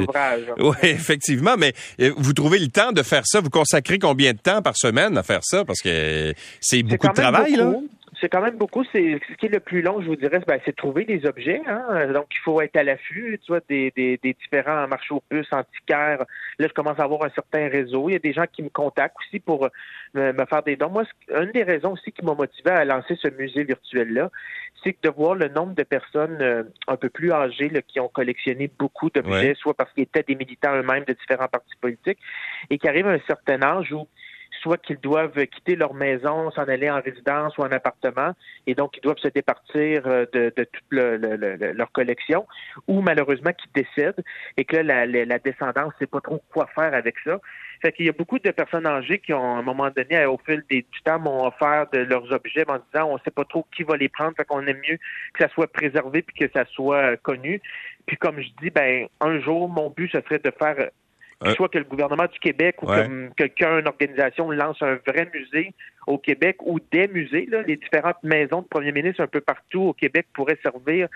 Oui, 0.58 0.76
effectivement, 0.84 1.56
mais 1.58 1.74
vous 2.18 2.34
trouvez 2.34 2.60
le 2.60 2.68
temps 2.68 2.92
de 2.92 3.02
faire 3.02 3.26
ça? 3.26 3.40
Vous 3.40 3.50
consacrez 3.50 3.98
combien 3.98 4.34
de 4.34 4.40
temps 4.40 4.62
par 4.62 4.76
semaine 4.76 5.18
à 5.18 5.24
faire 5.24 5.40
ça? 5.44 5.64
Parce 5.64 5.82
que 5.82 6.34
c'est 6.60 6.84
beaucoup 6.84 7.08
de 7.08 7.14
travail 7.14 7.56
là 7.56 7.72
c'est 8.20 8.30
quand 8.30 8.42
même 8.42 8.58
beaucoup. 8.58 8.84
C'est 8.92 9.20
ce 9.30 9.34
qui 9.36 9.46
est 9.46 9.54
le 9.54 9.60
plus 9.60 9.82
long, 9.82 10.02
je 10.02 10.08
vous 10.08 10.16
dirais, 10.16 10.40
ben, 10.48 10.60
c'est 10.66 10.76
trouver 10.76 11.06
des 11.06 11.26
objets. 11.26 11.62
Hein? 11.68 12.08
Donc, 12.14 12.28
il 12.32 12.40
faut 12.40 12.62
être 12.62 12.76
à 12.76 12.84
l'affût, 12.84 13.40
tu 13.44 13.52
vois, 13.52 13.62
des, 13.70 13.92
des, 13.96 14.18
des 14.18 14.34
différents 14.34 14.88
marchés 14.88 15.14
aux 15.14 15.24
puces, 15.30 15.52
antiquaires. 15.52 16.26
Là, 16.60 16.68
je 16.68 16.74
commence 16.74 17.00
à 17.00 17.04
avoir 17.04 17.24
un 17.24 17.30
certain 17.30 17.68
réseau. 17.70 18.10
Il 18.10 18.14
y 18.14 18.16
a 18.16 18.20
des 18.20 18.34
gens 18.34 18.46
qui 18.52 18.64
me 18.64 18.70
contactent 18.70 19.16
aussi 19.20 19.40
pour 19.40 19.66
euh, 19.66 20.34
me, 20.34 20.46
faire 20.46 20.64
des 20.64 20.76
dons. 20.76 20.90
Moi, 20.90 21.04
une 21.30 21.52
des 21.52 21.64
raisons 21.64 21.94
aussi 21.94 22.12
qui 22.12 22.26
m'a 22.26 22.34
motivé 22.34 22.72
à 22.72 22.86
lancer 22.86 23.16
ce 23.22 23.30
musée 23.30 23.64
virtuel-là, 23.64 24.30
c'est 24.84 24.96
de 25.04 25.10
voir 25.10 25.36
le 25.36 25.50
nombre 25.50 25.76
de 25.76 25.84
personnes 25.84 26.38
euh, 26.42 26.64
un 26.88 26.96
peu 26.96 27.10
plus 27.10 27.32
âgées 27.32 27.72
qui 27.88 28.00
ont 28.00 28.08
collectionné 28.08 28.70
beaucoup 28.80 29.10
d'objets, 29.10 29.54
soit 29.56 29.74
parce 29.74 29.92
qu'ils 29.94 30.04
étaient 30.04 30.24
des 30.24 30.36
militants 30.36 30.76
eux-mêmes 30.76 31.04
de 31.06 31.14
différents 31.14 31.48
partis 31.48 31.76
politiques, 31.82 32.20
et 32.70 32.78
qui 32.78 32.88
arrivent 32.88 33.08
à 33.08 33.12
un 33.12 33.20
certain 33.28 33.62
âge 33.62 33.92
où 33.92 34.08
soit 34.62 34.78
qu'ils 34.78 35.00
doivent 35.00 35.46
quitter 35.48 35.76
leur 35.76 35.94
maison, 35.94 36.52
s'en 36.52 36.64
aller 36.64 36.90
en 36.90 37.02
résidence 37.02 37.58
ou 37.58 37.62
en 37.62 37.72
appartement, 37.72 38.34
et 38.68 38.76
donc 38.76 38.98
ils 38.98 39.02
doivent 39.02 39.18
se 39.18 39.28
départir 39.28 40.04
euh, 40.06 40.26
de, 40.34 40.54
de 40.56 40.64
toute 40.64 40.92
leur 40.92 41.92
collection, 41.92 42.48
ou 42.88 43.02
malheureusement 43.02 43.52
qu'ils 43.54 43.72
décèdent 43.84 44.24
et 44.58 44.66
que 44.66 44.78
là, 44.78 45.06
la, 45.06 45.40
descendance 45.40 45.94
ne 45.94 46.00
sait 46.00 46.08
pas 46.08 46.22
trop 46.22 46.42
quoi 46.52 46.68
faire 46.76 46.94
avec 46.94 47.16
ça. 47.24 47.40
Fait 47.82 47.94
qu'il 47.94 48.06
y 48.06 48.10
a 48.10 48.14
beaucoup 48.14 48.40
de 48.40 48.52
personnes 48.52 48.86
âgées 48.86 49.20
qui 49.20 49.34
ont, 49.34 49.56
à 49.56 49.60
un 49.60 49.62
moment 49.62 49.90
donné, 49.90 50.26
au 50.26 50.38
fil 50.46 50.64
du 50.70 50.84
temps, 51.06 51.20
m'ont 51.20 51.48
offert 51.48 51.88
de 51.94 52.00
leurs 52.00 52.30
objets 52.32 52.66
en 52.68 52.78
disant 52.92 53.08
on 53.10 53.14
ne 53.14 53.20
sait 53.24 53.32
pas 53.32 53.46
trop 53.46 53.66
qui 53.74 53.84
va 53.84 53.96
les 53.96 54.10
prendre, 54.10 54.34
fait 54.36 54.46
qu'on 54.46 54.66
aime 54.68 54.82
mieux 54.88 54.98
que 55.34 55.44
ça 55.44 55.48
soit 55.50 55.72
préservé 55.72 56.22
puis 56.22 56.48
que 56.48 56.52
ça 56.54 56.66
soit 56.66 57.16
connu. 57.18 57.62
Puis 58.06 58.18
comme 58.18 58.42
je 58.42 58.50
dis, 58.62 58.70
ben 58.70 59.08
un 59.22 59.40
jour, 59.40 59.70
mon 59.70 59.90
but, 59.90 60.12
ce 60.12 60.20
serait 60.22 60.40
de 60.40 60.52
faire 60.52 60.90
euh, 61.46 61.54
soit 61.56 61.70
que 61.70 61.78
le 61.78 61.86
gouvernement 61.86 62.26
du 62.32 62.40
Québec 62.40 62.84
ou 62.84 62.88
que 62.88 63.30
quelqu'un, 63.36 63.80
une 63.80 63.88
organisation 63.88 64.52
lance 64.52 64.78
un 64.82 65.00
vrai 65.08 65.30
musée 65.34 65.74
au 66.06 66.18
Québec 66.18 66.58
ou 66.62 66.80
des 66.92 67.08
musées, 67.08 67.48
là, 67.50 67.62
les 67.62 67.78
différentes 67.78 68.22
maisons 68.24 68.62
de 68.62 68.68
premiers 68.68 68.92
ministres 68.92 69.22
un 69.22 69.28
peu 69.28 69.40
partout 69.40 69.82
au 69.84 69.94
Québec 69.94 70.28
pourraient 70.34 70.60
servir 70.62 71.08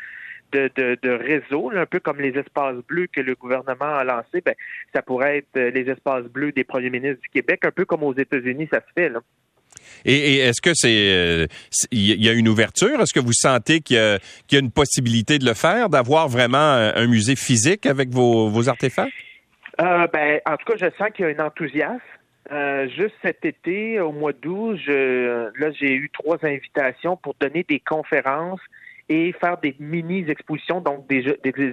de, 0.54 0.70
de, 0.78 1.10
réseau, 1.10 1.72
un 1.76 1.86
peu 1.88 2.00
comme 2.00 2.22
les 2.22 2.38
espaces 2.38 2.76
bleus 2.88 3.08
que 3.12 3.20
le 3.20 3.34
gouvernement 3.34 3.96
a 3.96 4.04
lancés, 4.04 4.42
ben, 4.46 4.54
ça 4.94 5.02
pourrait 5.02 5.40
être 5.40 5.58
euh, 5.58 5.72
les 5.72 5.90
espaces 5.90 6.26
bleus 6.26 6.52
des 6.52 6.64
premiers 6.64 6.92
ministres 6.92 7.22
du 7.22 7.30
Québec, 7.30 7.62
un 7.66 7.72
peu 7.72 7.86
comme 7.86 8.04
aux 8.04 8.16
États-Unis, 8.16 8.70
ça 8.72 8.80
se 8.80 8.94
fait. 8.94 9.10
Là. 9.10 9.20
Et, 10.06 10.38
est-ce 10.38 10.62
que 10.62 10.74
c'est 10.76 11.48
il 11.92 12.24
y 12.24 12.30
a 12.30 12.34
une 12.34 12.48
ouverture? 12.48 13.02
Est-ce 13.02 13.14
que 13.14 13.20
vous 13.20 13.34
sentez 13.34 13.82
qu'il 13.82 13.98
y, 13.98 14.56
a 14.56 14.60
une 14.60 14.72
possibilité 14.72 15.40
de 15.40 15.46
le 15.46 15.56
faire, 15.56 15.90
d'avoir 15.90 16.30
vraiment 16.30 16.58
un 16.58 17.08
musée 17.08 17.36
physique 17.36 17.88
avec 17.88 18.10
vos, 18.10 18.48
vos 18.50 18.70
artefacts? 18.70 19.12
Euh, 19.82 20.08
ben, 20.08 20.40
en 20.46 20.58
tout 20.58 20.66
cas, 20.66 20.78
je 20.78 20.98
sens 20.98 21.10
qu'il 21.14 21.26
y 21.26 21.30
a 21.30 21.42
un 21.42 21.46
enthousiasme. 21.46 22.00
Euh, 22.52 22.88
juste 22.90 23.16
cet 23.24 23.46
été, 23.46 24.00
au 24.00 24.12
mois 24.12 24.34
d'août, 24.34 24.78
là, 24.88 25.72
j'ai 25.72 25.94
eu 25.94 26.10
trois 26.12 26.38
invitations 26.44 27.16
pour 27.16 27.36
donner 27.40 27.64
des 27.64 27.80
conférences 27.80 28.60
et 29.10 29.34
faire 29.34 29.58
des 29.58 29.76
mini-expositions, 29.80 30.82
donc 30.82 31.08
des, 31.08 31.26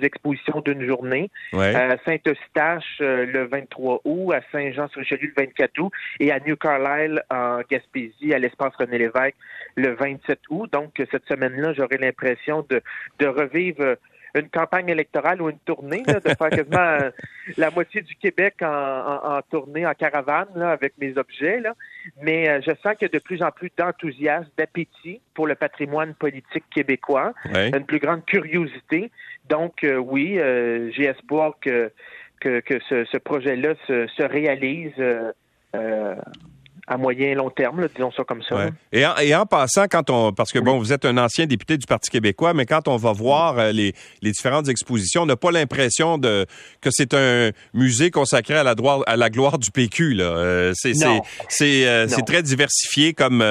expositions 0.02 0.60
d'une 0.60 0.84
journée. 0.86 1.30
À 1.52 1.96
Saint-Eustache 2.04 2.98
euh, 3.00 3.26
le 3.26 3.46
23 3.46 4.00
août, 4.04 4.32
à 4.32 4.40
Saint-Jean-sur-Richelieu 4.52 5.32
le 5.36 5.44
24 5.44 5.78
août 5.78 5.92
et 6.18 6.32
à 6.32 6.40
New 6.40 6.56
Carlisle 6.56 7.22
en 7.30 7.60
Gaspésie, 7.70 8.34
à 8.34 8.38
l'espace 8.38 8.74
René 8.78 8.98
Lévesque 8.98 9.36
le 9.76 9.94
27 9.94 10.40
août. 10.50 10.72
Donc, 10.72 10.90
cette 11.10 11.26
semaine-là, 11.26 11.72
j'aurai 11.74 11.98
l'impression 11.98 12.66
de, 12.68 12.82
de 13.18 13.26
revivre 13.26 13.96
une 14.34 14.48
campagne 14.48 14.88
électorale 14.88 15.42
ou 15.42 15.50
une 15.50 15.58
tournée, 15.58 16.02
de 16.02 16.20
faire 16.20 16.50
quasiment 16.50 16.78
euh, 16.78 17.10
la 17.56 17.70
moitié 17.70 18.02
du 18.02 18.14
Québec 18.16 18.56
en, 18.62 19.40
tournée, 19.50 19.86
en 19.86 19.94
caravane, 19.94 20.48
là, 20.54 20.70
avec 20.70 20.94
mes 20.98 21.16
objets. 21.16 21.60
Là. 21.60 21.74
Mais 22.22 22.48
euh, 22.48 22.60
je 22.60 22.70
sens 22.82 22.96
qu'il 22.96 23.02
y 23.02 23.10
a 23.16 23.18
de 23.18 23.22
plus 23.22 23.42
en 23.42 23.50
plus 23.50 23.70
d'enthousiasme, 23.76 24.48
d'appétit 24.56 25.20
pour 25.34 25.46
le 25.46 25.54
patrimoine 25.54 26.14
politique 26.14 26.64
québécois, 26.70 27.32
une 27.54 27.84
plus 27.84 27.98
grande 27.98 28.24
curiosité. 28.24 29.10
Donc, 29.48 29.84
euh, 29.84 29.96
oui, 29.96 30.38
j'ai 30.94 31.04
espoir 31.04 31.54
que, 31.60 31.90
que, 32.40 32.60
que 32.60 32.78
ce, 32.88 33.04
ce 33.04 33.18
projet-là 33.18 33.74
se, 33.86 34.06
se 34.06 34.22
réalise 34.22 34.94
à 36.90 36.96
moyen 36.96 37.28
et 37.28 37.34
long 37.34 37.50
terme, 37.50 37.86
disons 37.94 38.10
ça 38.10 38.24
comme 38.24 38.42
ça. 38.42 38.66
Et, 38.92 39.06
en, 39.06 39.16
et, 39.18 39.32
en, 39.32 39.46
passant, 39.46 39.84
quand 39.88 40.10
on, 40.10 40.32
parce 40.32 40.50
que 40.50 40.58
bon, 40.58 40.76
vous 40.76 40.92
êtes 40.92 41.04
un 41.04 41.16
ancien 41.18 41.46
député 41.46 41.78
du 41.78 41.86
Parti 41.86 42.10
québécois, 42.10 42.52
mais 42.52 42.66
quand 42.66 42.88
on 42.88 42.96
va 42.96 43.12
voir 43.12 43.58
euh, 43.58 43.70
les, 43.70 43.94
les, 44.22 44.32
différentes 44.32 44.68
expositions, 44.68 45.22
on 45.22 45.26
n'a 45.26 45.36
pas 45.36 45.52
l'impression 45.52 46.18
de 46.18 46.46
que 46.80 46.90
c'est 46.90 47.14
un 47.14 47.50
musée 47.74 48.10
consacré 48.10 48.54
à 48.54 48.64
la, 48.64 48.74
droite, 48.74 49.02
à 49.06 49.16
la 49.16 49.30
gloire 49.30 49.58
du 49.58 49.70
PQ. 49.70 50.14
Là. 50.14 50.24
Euh, 50.24 50.72
c'est 50.74 50.94
c'est 51.48 51.86
euh, 51.86 52.06
très 52.26 52.42
diversifié 52.42 53.14
comme 53.14 53.44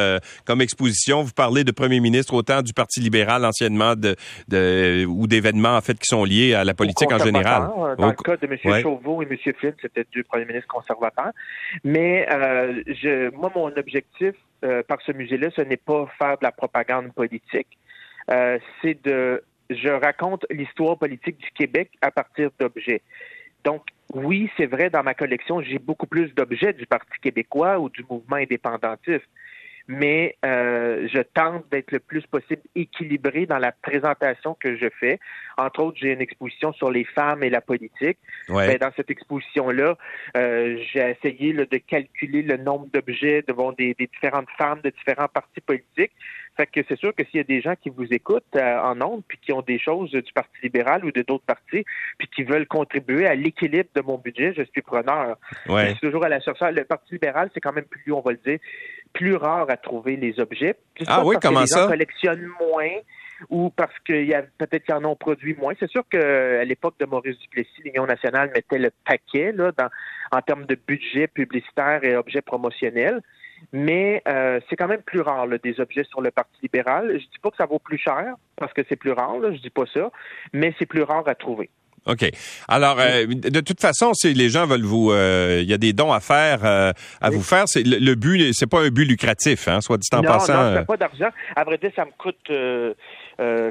comme 0.44 0.60
exposition. 0.60 1.24
Vous 1.24 1.32
parlez 1.32 1.64
de 1.64 1.72
premier 1.72 2.02
ministre 2.02 2.34
autant 2.34 2.62
du 2.62 2.74
Parti 2.74 3.00
libéral 3.00 3.46
anciennement 3.46 3.96
de, 3.96 4.18
de 4.50 5.06
ou 5.08 5.28
d'événements 5.28 5.78
en 5.78 5.82
fait 5.82 5.98
qui 5.98 6.08
sont 6.08 6.26
liés 6.26 6.56
à 6.56 6.66
la 6.66 6.74
politique 6.74 7.12
en 7.12 7.20
général. 7.20 7.70
Dans 7.98 8.08
le 8.08 8.14
cas 8.14 8.36
de 8.36 8.48
M. 8.48 8.82
Chauveau 8.82 9.22
et 9.22 9.28
M. 9.30 9.54
Flynn, 9.58 9.74
c'était 9.82 10.06
du 10.12 10.26
premier 10.26 10.44
ministre 10.44 10.68
conservateur. 10.68 11.32
Mais 11.86 12.28
je 12.30 13.29
moi, 13.32 13.52
mon 13.56 13.68
objectif 13.78 14.36
euh, 14.64 14.84
par 14.84 15.02
ce 15.02 15.12
musée-là, 15.12 15.50
ce 15.56 15.62
n'est 15.62 15.78
pas 15.78 16.08
faire 16.18 16.38
de 16.38 16.44
la 16.44 16.52
propagande 16.52 17.14
politique. 17.14 17.78
Euh, 18.32 18.60
c'est 18.82 19.02
de, 19.06 19.44
je 19.70 19.90
raconte 19.90 20.46
l'histoire 20.50 20.98
politique 20.98 21.38
du 21.38 21.50
Québec 21.52 21.92
à 22.02 22.12
partir 22.12 22.50
d'objets. 22.60 23.02
Donc, 23.64 23.84
oui, 24.14 24.50
c'est 24.58 24.66
vrai, 24.66 24.90
dans 24.90 25.04
ma 25.04 25.14
collection, 25.14 25.62
j'ai 25.62 25.80
beaucoup 25.80 26.08
plus 26.08 26.34
d'objets 26.34 26.74
du 26.74 26.86
Parti 26.86 27.20
québécois 27.22 27.80
ou 27.80 27.90
du 27.90 28.04
mouvement 28.10 28.38
indépendantiste 28.38 29.28
mais 29.90 30.36
euh, 30.46 31.08
je 31.12 31.20
tente 31.20 31.66
d'être 31.72 31.92
le 31.92 32.00
plus 32.00 32.22
possible 32.28 32.62
équilibré 32.76 33.48
dans 33.48 33.58
la 33.58 33.72
présentation 33.72 34.56
que 34.60 34.78
je 34.78 34.86
fais. 35.00 35.20
Entre 35.58 35.80
autres, 35.82 35.98
j'ai 36.00 36.14
une 36.14 36.22
exposition 36.22 36.72
sur 36.74 36.92
les 36.92 37.06
femmes 37.06 37.44
et 37.44 37.50
la 37.50 37.60
politique. 37.60 38.20
Ben, 38.50 38.78
dans 38.78 38.92
cette 38.96 39.10
exposition-là, 39.10 39.98
euh, 40.38 40.78
j'ai 40.94 41.18
essayé 41.18 41.54
de 41.54 41.78
calculer 41.78 42.44
le 42.44 42.58
nombre 42.58 42.86
d'objets 42.94 43.44
devant 43.48 43.72
des, 43.72 43.96
différentes 43.98 44.50
femmes 44.60 44.80
de 44.84 44.92
différents 44.92 45.28
partis 45.28 45.62
politiques. 45.62 46.12
Fait 46.56 46.68
que 46.68 46.82
c'est 46.88 47.00
sûr 47.00 47.16
que 47.16 47.24
s'il 47.24 47.38
y 47.38 47.40
a 47.40 47.44
des 47.44 47.62
gens 47.62 47.76
qui 47.82 47.90
vous 47.90 48.06
écoutent 48.12 48.44
euh, 48.56 48.80
en 48.82 49.02
ondes, 49.02 49.24
puis 49.28 49.40
qui 49.42 49.54
ont 49.54 49.62
des 49.62 49.80
choses 49.80 50.12
du 50.12 50.34
Parti 50.34 50.52
libéral 50.62 51.04
ou 51.06 51.12
de 51.12 51.22
d'autres 51.22 51.46
partis, 51.46 51.86
puis 52.18 52.28
qui 52.28 52.44
veulent 52.44 52.68
contribuer 52.68 53.26
à 53.26 53.34
l'équilibre 53.34 53.90
de 53.96 54.02
mon 54.02 54.18
budget, 54.18 54.54
je 54.56 54.64
suis 54.64 54.82
preneur. 54.82 55.38
Ouais. 55.68 55.86
Je 55.86 55.92
suis 55.92 56.00
toujours 56.02 56.26
à 56.26 56.30
la 56.30 56.42
chercheur. 56.42 56.72
Le 56.72 56.84
Parti 56.84 57.14
libéral, 57.14 57.50
c'est 57.54 57.62
quand 57.62 57.74
même 57.74 57.86
plus, 57.86 58.12
on 58.12 58.22
va 58.22 58.32
le 58.32 58.40
dire, 58.46 58.60
plus 59.14 59.36
rare 59.36 59.70
à 59.70 59.78
trouver 59.78 60.16
les 60.16 60.40
objets. 60.40 60.76
ah 61.08 61.24
oui, 61.26 61.36
comment 61.42 61.66
ça? 61.66 61.88
collectionnent 61.88 62.50
moins 62.60 62.90
ou 63.50 63.70
parce 63.70 63.98
qu'il 64.06 64.26
y 64.26 64.34
a 64.34 64.44
peut-être 64.58 64.84
qu'ils 64.84 64.96
en 64.96 65.06
ont 65.06 65.16
produit 65.16 65.56
moins. 65.56 65.74
C'est 65.80 65.90
sûr 65.90 66.04
qu'à 66.10 66.64
l'époque 66.66 66.96
de 67.00 67.06
Maurice 67.06 67.38
Duplessis, 67.40 67.82
l'Union 67.84 68.06
nationale 68.06 68.52
mettait 68.54 68.80
le 68.80 68.92
paquet 69.06 69.52
là, 69.54 69.72
dans, 69.78 69.90
en 70.32 70.42
termes 70.42 70.66
de 70.66 70.76
budget 70.76 71.28
publicitaire 71.28 72.04
et 72.04 72.16
objets 72.16 72.42
promotionnels. 72.42 73.22
Mais 73.74 74.22
euh, 74.28 74.60
c'est 74.70 74.76
quand 74.76 74.88
même 74.88 75.02
plus 75.02 75.22
rare 75.22 75.48
des 75.62 75.80
objets 75.80 76.06
sur 76.06 76.22
le 76.22 76.32
Parti 76.32 76.58
libéral. 76.64 77.12
Je 77.14 77.26
dis 77.26 77.40
pas 77.42 77.50
que 77.52 77.58
ça 77.58 77.66
vaut 77.66 77.80
plus 77.80 77.98
cher 77.98 78.36
parce 78.56 78.74
que 78.74 78.82
c'est 78.88 78.96
plus 78.96 79.12
rare, 79.12 79.38
là, 79.40 79.52
je 79.52 79.60
dis 79.60 79.70
pas 79.70 79.86
ça, 79.94 80.12
mais 80.54 80.74
c'est 80.80 80.86
plus 80.86 81.04
rare 81.04 81.28
à 81.28 81.36
trouver. 81.36 81.70
OK. 82.06 82.30
Alors, 82.68 82.98
euh, 83.00 83.26
de 83.28 83.60
toute 83.60 83.80
façon, 83.80 84.14
si 84.14 84.34
les 84.34 84.50
gens 84.50 84.66
veulent 84.66 84.84
vous, 84.84 85.12
euh, 85.12 85.60
il 85.62 85.70
y 85.70 85.74
a 85.74 85.78
des 85.78 85.94
dons 85.94 86.12
à 86.12 86.20
faire, 86.20 86.60
euh, 86.64 86.92
à 87.22 87.30
vous 87.30 87.42
faire. 87.42 87.68
C'est 87.68 87.84
le, 87.84 88.16
but, 88.16 88.54
c'est 88.54 88.70
pas 88.70 88.82
un 88.82 88.90
but 88.90 89.06
lucratif, 89.06 89.68
hein, 89.68 89.82
soit 89.82 89.98
dit 89.98 90.08
en 90.14 90.22
passant. 90.22 90.72
Non, 90.72 90.76
non, 90.80 90.86
pas 90.86 90.98
d'argent. 90.98 91.30
À 91.56 91.64
vrai 91.64 91.78
dire, 91.78 91.92
ça 91.96 92.06
me 92.06 92.12
coûte 92.18 92.38
euh, 92.50 92.94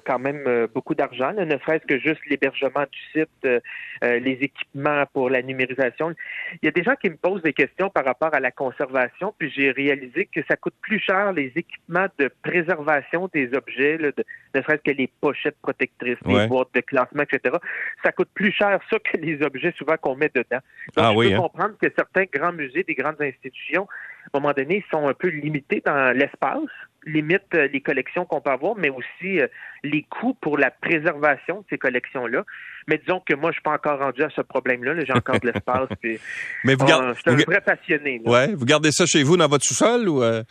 quand 0.09 0.19
même 0.19 0.43
euh, 0.47 0.67
beaucoup 0.73 0.95
d'argent, 0.95 1.33
ne 1.35 1.59
serait-ce 1.59 1.87
que 1.87 1.99
juste 1.99 2.21
l'hébergement 2.31 2.85
du 2.91 2.99
site, 3.13 3.29
euh, 3.45 3.61
les 4.01 4.39
équipements 4.41 5.05
pour 5.13 5.29
la 5.29 5.43
numérisation. 5.43 6.15
Il 6.63 6.67
y 6.67 6.69
a 6.69 6.71
des 6.71 6.83
gens 6.83 6.95
qui 6.97 7.11
me 7.11 7.17
posent 7.17 7.43
des 7.43 7.53
questions 7.53 7.91
par 7.91 8.07
rapport 8.07 8.33
à 8.33 8.41
la 8.41 8.51
conservation, 8.51 9.35
puis 9.37 9.53
j'ai 9.55 9.71
réalisé 9.71 10.27
que 10.35 10.41
ça 10.49 10.57
coûte 10.57 10.75
plus 10.81 10.99
cher 10.99 11.33
les 11.35 11.53
équipements 11.55 12.07
de 12.19 12.31
préservation 12.43 13.29
des 13.35 13.53
objets, 13.55 13.99
de, 13.99 14.15
ne 14.55 14.63
serait-ce 14.63 14.91
que 14.91 14.97
les 14.97 15.11
pochettes 15.21 15.59
protectrices, 15.61 16.19
les 16.27 16.47
boîtes 16.47 16.75
de 16.75 16.81
classement, 16.81 17.25
etc. 17.25 17.57
Ça 18.03 18.11
coûte 18.13 18.31
plus 18.33 18.53
cher 18.53 18.81
ça 18.91 18.99
que 18.99 19.19
les 19.19 19.43
objets 19.43 19.75
souvent 19.77 19.97
qu'on 19.99 20.17
met 20.17 20.31
dedans. 20.35 20.63
Donc, 20.97 21.05
ah, 21.05 21.13
je 21.13 21.29
peux 21.29 21.35
hein? 21.35 21.37
comprendre 21.37 21.75
que 21.81 21.89
certains 21.95 22.25
grands 22.33 22.53
musées, 22.53 22.83
des 22.83 22.95
grandes 22.95 23.21
institutions, 23.21 23.87
à 24.33 24.39
un 24.39 24.41
moment 24.41 24.53
donné, 24.57 24.85
sont 24.91 25.09
un 25.09 25.15
peu 25.15 25.29
limités 25.29 25.83
dans 25.85 26.17
l'espace 26.17 26.69
limite 27.09 27.55
euh, 27.55 27.69
les 27.73 27.81
collections 27.81 28.25
qu'on 28.25 28.41
peut 28.41 28.51
avoir, 28.51 28.77
mais 28.77 28.91
aussi 28.91 29.41
euh, 29.41 29.47
les 29.83 30.03
coûts 30.03 30.35
pour 30.35 30.59
la 30.59 30.71
préservation 30.71 31.61
de 31.61 31.65
ces 31.71 31.79
collections-là. 31.79 32.45
Mais 32.87 32.99
disons 32.99 33.21
que 33.27 33.35
moi, 33.35 33.51
je 33.51 33.55
suis 33.55 33.63
pas 33.63 33.73
encore 33.73 33.99
rendu 33.99 34.23
à 34.23 34.31
ce 34.35 34.41
problème-là. 34.41 35.05
J'ai 35.05 35.13
encore 35.13 35.41
de 35.41 35.47
l'espace. 35.47 35.89
mais 36.65 36.75
vous 36.75 36.85
gardez, 36.87 37.15
je 37.15 37.21
suis 37.21 37.31
un 37.31 37.45
vrai 37.45 37.61
passionné. 37.61 38.21
Ouais, 38.25 38.55
vous 38.55 38.65
gardez 38.65 38.93
ça 38.93 39.07
chez 39.07 39.23
vous 39.23 39.37
dans 39.37 39.49
votre 39.49 39.65
sous-sol 39.65 40.09
ou 40.09 40.23
euh? 40.23 40.43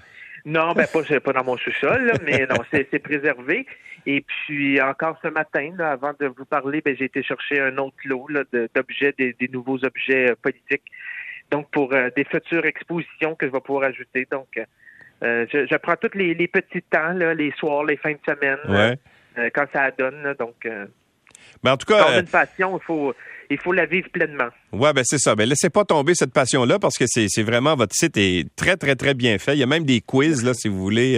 Non, 0.45 0.71
ben 0.73 0.87
pas, 0.87 1.19
pas 1.19 1.33
dans 1.33 1.43
mon 1.43 1.57
sous-sol, 1.57 2.13
mais 2.23 2.47
non, 2.49 2.63
c'est 2.71 2.99
préservé. 2.99 3.65
Et 4.05 4.21
puis 4.21 4.79
encore 4.81 5.17
ce 5.21 5.27
matin, 5.27 5.73
avant 5.79 6.13
de 6.17 6.27
vous 6.27 6.45
parler, 6.45 6.79
ben, 6.79 6.95
j'ai 6.97 7.05
été 7.05 7.21
chercher 7.21 7.59
un 7.59 7.77
autre 7.77 7.97
lot 8.05 8.29
d'objets, 8.73 9.13
des, 9.17 9.33
des, 9.33 9.49
nouveaux 9.49 9.83
objets 9.83 10.33
politiques. 10.41 10.85
Donc 11.51 11.69
pour 11.71 11.89
des 11.89 12.23
futures 12.25 12.65
expositions 12.65 13.35
que 13.35 13.47
je 13.47 13.51
vais 13.51 13.61
pouvoir 13.61 13.85
ajouter. 13.85 14.27
Donc 14.29 14.59
euh, 15.23 15.45
je, 15.51 15.75
prends 15.77 15.95
tous 15.95 16.15
les, 16.15 16.47
petits 16.47 16.83
temps, 16.83 17.11
les 17.11 17.51
soirs, 17.57 17.83
les 17.85 17.97
fins 17.97 18.13
de 18.13 18.19
semaine, 18.25 18.57
euh, 19.37 19.49
quand 19.53 19.65
ça 19.73 19.89
donne. 19.97 20.35
donc, 20.39 20.55
euh, 20.65 20.85
mais 21.63 21.71
en 21.71 21.77
tout 21.77 21.91
cas, 21.91 22.19
une 22.19 22.27
passion, 22.27 22.77
il 22.77 22.83
faut, 22.83 23.15
il 23.49 23.57
faut 23.57 23.71
la 23.71 23.85
vivre 23.85 24.09
pleinement. 24.09 24.49
Ouais, 24.71 24.93
ben 24.93 25.03
c'est 25.03 25.17
ça. 25.17 25.31
Mais 25.31 25.43
ben, 25.43 25.49
laissez 25.49 25.69
pas 25.69 25.85
tomber 25.85 26.13
cette 26.13 26.33
passion-là 26.33 26.77
parce 26.77 26.97
que 26.97 27.05
c'est, 27.07 27.41
vraiment 27.41 27.75
votre 27.75 27.95
site 27.95 28.17
est 28.17 28.47
très 28.55 28.75
très 28.75 28.95
très 28.95 29.13
bien 29.13 29.39
fait. 29.39 29.53
Il 29.53 29.59
y 29.59 29.63
a 29.63 29.67
même 29.67 29.85
des 29.85 30.01
quiz 30.01 30.43
là 30.43 30.53
si 30.53 30.67
vous 30.67 30.77
voulez 30.77 31.15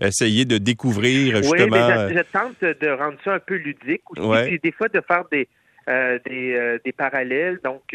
essayer 0.00 0.44
de 0.44 0.58
découvrir 0.58 1.36
justement. 1.38 1.88
Oui, 2.06 2.14
je, 2.14 2.22
tente 2.32 2.60
de 2.60 2.88
rendre 2.88 3.18
ça 3.24 3.34
un 3.34 3.40
peu 3.40 3.56
ludique 3.56 4.02
aussi, 4.10 4.58
des 4.62 4.72
fois 4.72 4.88
de 4.88 5.02
faire 5.06 5.24
des 5.30 5.48
des, 5.86 6.78
des 6.84 6.92
parallèles. 6.92 7.58
Donc 7.62 7.94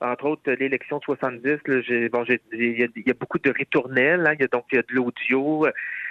entre 0.00 0.26
autres 0.26 0.50
l'élection 0.52 1.00
70, 1.00 1.58
j'ai, 1.86 2.08
bon, 2.08 2.24
il 2.52 2.80
y, 2.80 3.10
a 3.10 3.14
beaucoup 3.14 3.38
de 3.38 3.50
ritournelles, 3.50 4.26
hein, 4.26 4.32
il 4.34 4.40
y 4.40 4.44
a 4.44 4.48
donc 4.48 4.64
il 4.72 4.76
y 4.76 4.78
a 4.78 4.82
de 4.82 4.94
l'audio, 4.94 5.66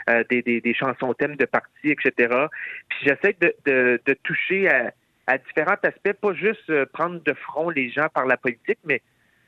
euh, 0.10 0.24
des, 0.30 0.42
des, 0.42 0.62
des, 0.62 0.74
chansons 0.74 1.14
thèmes 1.14 1.36
de 1.36 1.46
partis, 1.46 1.92
etc. 1.92 2.46
Puis 2.90 3.00
j'essaie 3.04 3.36
de, 3.42 3.56
de, 3.66 4.02
de 4.06 4.14
toucher 4.24 4.70
à, 4.70 4.94
à, 5.28 5.38
différents 5.38 5.78
aspects, 5.84 6.14
pas 6.14 6.34
juste 6.34 6.70
euh, 6.70 6.86
prendre 6.92 7.22
de 7.24 7.34
front 7.34 7.70
les 7.70 7.90
gens 7.90 8.08
par 8.14 8.26
la 8.26 8.38
politique, 8.38 8.80
mais 8.86 9.02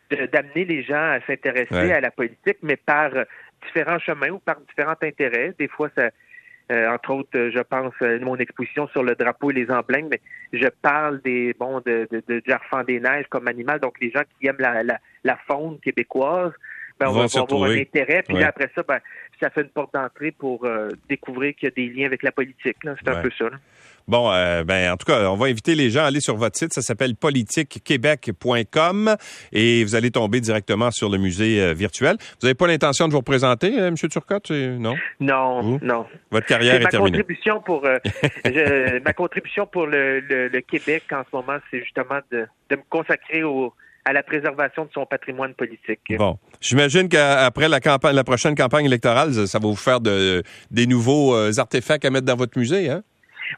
d'amener 0.09 0.65
les 0.65 0.83
gens 0.83 1.11
à 1.11 1.21
s'intéresser 1.25 1.93
à 1.93 2.01
la 2.01 2.11
politique, 2.11 2.57
mais 2.63 2.75
par 2.75 3.11
différents 3.65 3.99
chemins 3.99 4.29
ou 4.29 4.39
par 4.39 4.59
différents 4.59 4.97
intérêts. 5.01 5.53
Des 5.57 5.67
fois, 5.67 5.89
ça, 5.95 6.05
euh, 6.05 6.09
entre 6.87 7.11
autres, 7.11 7.37
euh, 7.37 7.51
je 7.53 7.59
pense 7.59 7.93
à 8.01 8.17
mon 8.19 8.37
exposition 8.37 8.87
sur 8.89 9.03
le 9.03 9.15
drapeau 9.15 9.51
et 9.51 9.53
les 9.53 9.71
emblèmes, 9.71 10.07
mais 10.09 10.21
je 10.53 10.67
parle 10.81 11.21
des 11.21 11.53
bon 11.59 11.79
de, 11.81 12.07
de, 12.11 12.23
de 12.27 12.83
des 12.85 12.99
neiges 12.99 13.25
comme 13.29 13.47
animal, 13.47 13.79
donc 13.79 13.99
les 13.99 14.11
gens 14.11 14.23
qui 14.39 14.47
aiment 14.47 14.55
la, 14.59 14.83
la, 14.83 15.37
faune 15.47 15.79
québécoise 15.79 16.53
ben, 17.01 17.09
on 17.09 17.13
va, 17.13 17.23
avoir 17.23 17.63
un 17.63 17.77
intérêt. 17.77 18.23
Puis 18.27 18.37
là, 18.37 18.47
après 18.47 18.69
ça, 18.75 18.83
ben, 18.87 18.99
ça 19.41 19.49
fait 19.49 19.61
une 19.61 19.69
porte 19.69 19.93
d'entrée 19.93 20.31
pour 20.31 20.65
euh, 20.65 20.89
découvrir 21.09 21.55
qu'il 21.55 21.69
y 21.69 21.71
a 21.71 21.75
des 21.75 21.89
liens 21.89 22.05
avec 22.05 22.23
la 22.23 22.31
politique. 22.31 22.77
C'est 22.83 23.09
un 23.09 23.21
peu 23.21 23.31
ça. 23.37 23.45
Bon, 24.07 24.31
euh, 24.31 24.63
ben 24.63 24.91
en 24.91 24.97
tout 24.97 25.05
cas, 25.05 25.29
on 25.29 25.35
va 25.35 25.47
inviter 25.47 25.75
les 25.75 25.89
gens 25.89 26.01
à 26.01 26.05
aller 26.05 26.21
sur 26.21 26.35
votre 26.35 26.57
site. 26.57 26.73
Ça 26.73 26.81
s'appelle 26.81 27.15
politiquequebec.com 27.15 29.15
et 29.51 29.83
vous 29.83 29.95
allez 29.95 30.11
tomber 30.11 30.41
directement 30.41 30.91
sur 30.91 31.09
le 31.09 31.17
musée 31.17 31.61
euh, 31.61 31.73
virtuel. 31.73 32.17
Vous 32.19 32.47
n'avez 32.47 32.55
pas 32.55 32.67
l'intention 32.67 33.07
de 33.07 33.13
vous 33.13 33.19
représenter, 33.19 33.75
M. 33.75 33.95
Turcotte, 33.95 34.51
non? 34.51 34.95
Non, 35.19 35.79
non. 35.81 36.05
Votre 36.31 36.47
carrière 36.47 36.81
est, 36.81 36.87
terminée. 36.87 37.19
Contribution 37.19 37.61
pour, 37.61 37.83
ma 39.05 39.13
contribution 39.13 39.67
pour 39.67 39.87
le, 39.87 40.61
Québec 40.61 41.03
en 41.11 41.23
ce 41.23 41.35
moment, 41.35 41.57
c'est 41.69 41.83
justement 41.83 42.19
de, 42.31 42.47
de 42.69 42.75
me 42.75 42.83
consacrer 42.89 43.43
au 43.43 43.73
à 44.05 44.13
la 44.13 44.23
préservation 44.23 44.85
de 44.85 44.91
son 44.93 45.05
patrimoine 45.05 45.53
politique. 45.53 46.01
Bon, 46.17 46.37
j'imagine 46.59 47.09
qu'après 47.09 47.69
la 47.69 47.79
campagne, 47.79 48.15
la 48.15 48.23
prochaine 48.23 48.55
campagne 48.55 48.85
électorale, 48.85 49.33
ça 49.47 49.59
va 49.59 49.67
vous 49.67 49.75
faire 49.75 50.01
de, 50.01 50.43
des 50.71 50.87
nouveaux 50.87 51.35
euh, 51.35 51.51
artefacts 51.57 52.05
à 52.05 52.09
mettre 52.09 52.25
dans 52.25 52.35
votre 52.35 52.57
musée, 52.57 52.89
hein? 52.89 53.03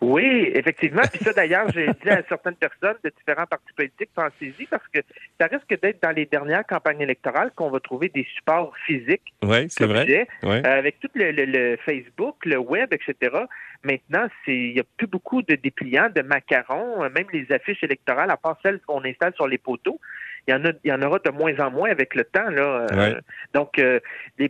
Oui, 0.02 0.52
effectivement. 0.54 1.02
Puis 1.12 1.24
ça, 1.24 1.34
d'ailleurs, 1.34 1.70
j'ai 1.74 1.86
dit 1.86 2.10
à 2.10 2.24
certaines 2.28 2.56
personnes 2.56 2.98
de 3.04 3.12
différents 3.18 3.46
partis 3.46 3.74
politiques, 3.76 4.10
pensez-y, 4.16 4.66
parce 4.66 4.88
que 4.94 5.00
ça 5.40 5.48
risque 5.48 5.80
d'être 5.82 6.02
dans 6.02 6.12
les 6.12 6.26
dernières 6.26 6.66
campagnes 6.66 7.02
électorales 7.02 7.52
qu'on 7.56 7.70
va 7.70 7.80
trouver 7.80 8.10
des 8.10 8.26
supports 8.36 8.74
physiques. 8.86 9.34
Oui, 9.44 9.68
c'est 9.70 9.86
vrai. 9.86 10.28
Euh, 10.44 10.62
avec 10.64 11.00
tout 11.00 11.10
le, 11.16 11.78
Facebook, 11.86 12.38
le 12.46 12.58
web, 12.58 12.94
etc. 12.94 13.36
Maintenant, 13.84 14.28
il 14.48 14.74
n'y 14.74 14.80
a 14.80 14.84
plus 14.98 15.08
beaucoup 15.08 15.42
de 15.42 15.56
dépliants, 15.56 16.10
de 16.14 16.22
macarons, 16.22 17.04
euh, 17.04 17.10
même 17.10 17.28
les 17.34 17.52
affiches 17.52 17.84
électorales, 17.84 18.32
à 18.32 18.38
part 18.38 18.58
celles 18.64 18.80
qu'on 18.82 19.04
installe 19.04 19.34
sur 19.36 19.48
les 19.48 19.58
poteaux. 19.58 20.00
Il 20.48 20.52
y 20.52 20.54
en, 20.54 20.66
a, 20.66 20.72
il 20.84 20.90
y 20.90 20.94
en 20.94 21.02
aura 21.02 21.20
de 21.20 21.30
moins 21.32 21.58
en 21.60 21.72
moins 21.72 21.90
avec 21.90 22.16
le 22.16 22.26
temps. 22.26 22.50
Là. 22.50 22.88
Euh, 22.92 23.22
donc, 23.54 23.82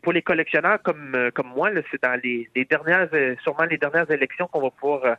pour 0.01 0.13
les 0.13 0.21
collectionneurs 0.21 0.81
comme, 0.81 1.29
comme 1.35 1.49
moi, 1.55 1.69
c'est 1.91 2.01
dans 2.01 2.19
les, 2.23 2.49
les 2.55 2.65
dernières, 2.65 3.09
sûrement 3.43 3.65
les 3.69 3.77
dernières 3.77 4.09
élections 4.09 4.47
qu'on 4.47 4.61
va 4.61 4.71
pouvoir 4.71 5.17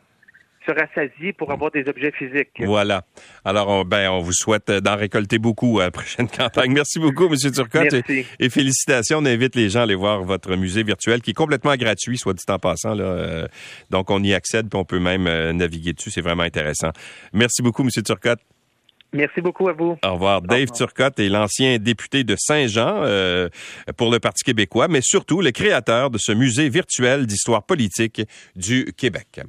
se 0.65 0.71
rassasier 0.71 1.33
pour 1.33 1.51
avoir 1.51 1.71
des 1.71 1.87
objets 1.87 2.11
physiques. 2.11 2.49
Voilà. 2.59 3.03
Alors, 3.43 3.69
on, 3.69 3.83
ben, 3.83 4.09
on 4.09 4.19
vous 4.19 4.33
souhaite 4.33 4.71
d'en 4.71 4.95
récolter 4.95 5.37
beaucoup 5.37 5.79
à 5.79 5.85
la 5.85 5.91
prochaine 5.91 6.27
campagne. 6.37 6.71
Merci 6.73 6.99
beaucoup, 6.99 7.25
M. 7.25 7.35
Turcotte. 7.51 7.93
Et, 8.39 8.49
félicitations. 8.49 9.19
On 9.19 9.25
invite 9.25 9.55
les 9.55 9.69
gens 9.69 9.81
à 9.81 9.83
aller 9.83 9.95
voir 9.95 10.23
votre 10.23 10.55
musée 10.55 10.83
virtuel 10.83 11.21
qui 11.21 11.31
est 11.31 11.35
complètement 11.35 11.75
gratuit, 11.75 12.17
soit 12.17 12.33
dit 12.33 12.43
en 12.49 12.59
passant. 12.59 12.93
Là. 12.93 13.03
Euh, 13.03 13.47
donc, 13.89 14.09
on 14.09 14.21
y 14.23 14.33
accède 14.33 14.69
puis 14.69 14.79
on 14.79 14.85
peut 14.85 14.99
même 14.99 15.27
euh, 15.27 15.53
naviguer 15.53 15.93
dessus. 15.93 16.11
C'est 16.11 16.21
vraiment 16.21 16.43
intéressant. 16.43 16.89
Merci 17.33 17.61
beaucoup, 17.61 17.83
M. 17.83 17.89
Turcotte. 18.03 18.39
Merci 19.13 19.41
beaucoup 19.41 19.69
à 19.69 19.73
vous. 19.73 19.97
Au 20.03 20.13
revoir. 20.13 20.41
Dave 20.41 20.71
Turcotte 20.71 21.19
est 21.19 21.29
l'ancien 21.29 21.77
député 21.77 22.23
de 22.23 22.35
Saint-Jean 22.37 23.03
euh, 23.03 23.49
pour 23.97 24.11
le 24.11 24.19
Parti 24.19 24.43
québécois, 24.43 24.87
mais 24.87 25.01
surtout 25.01 25.41
le 25.41 25.51
créateur 25.51 26.09
de 26.09 26.17
ce 26.17 26.31
musée 26.31 26.69
virtuel 26.69 27.25
d'histoire 27.25 27.63
politique 27.63 28.21
du 28.55 28.93
Québec. 28.97 29.41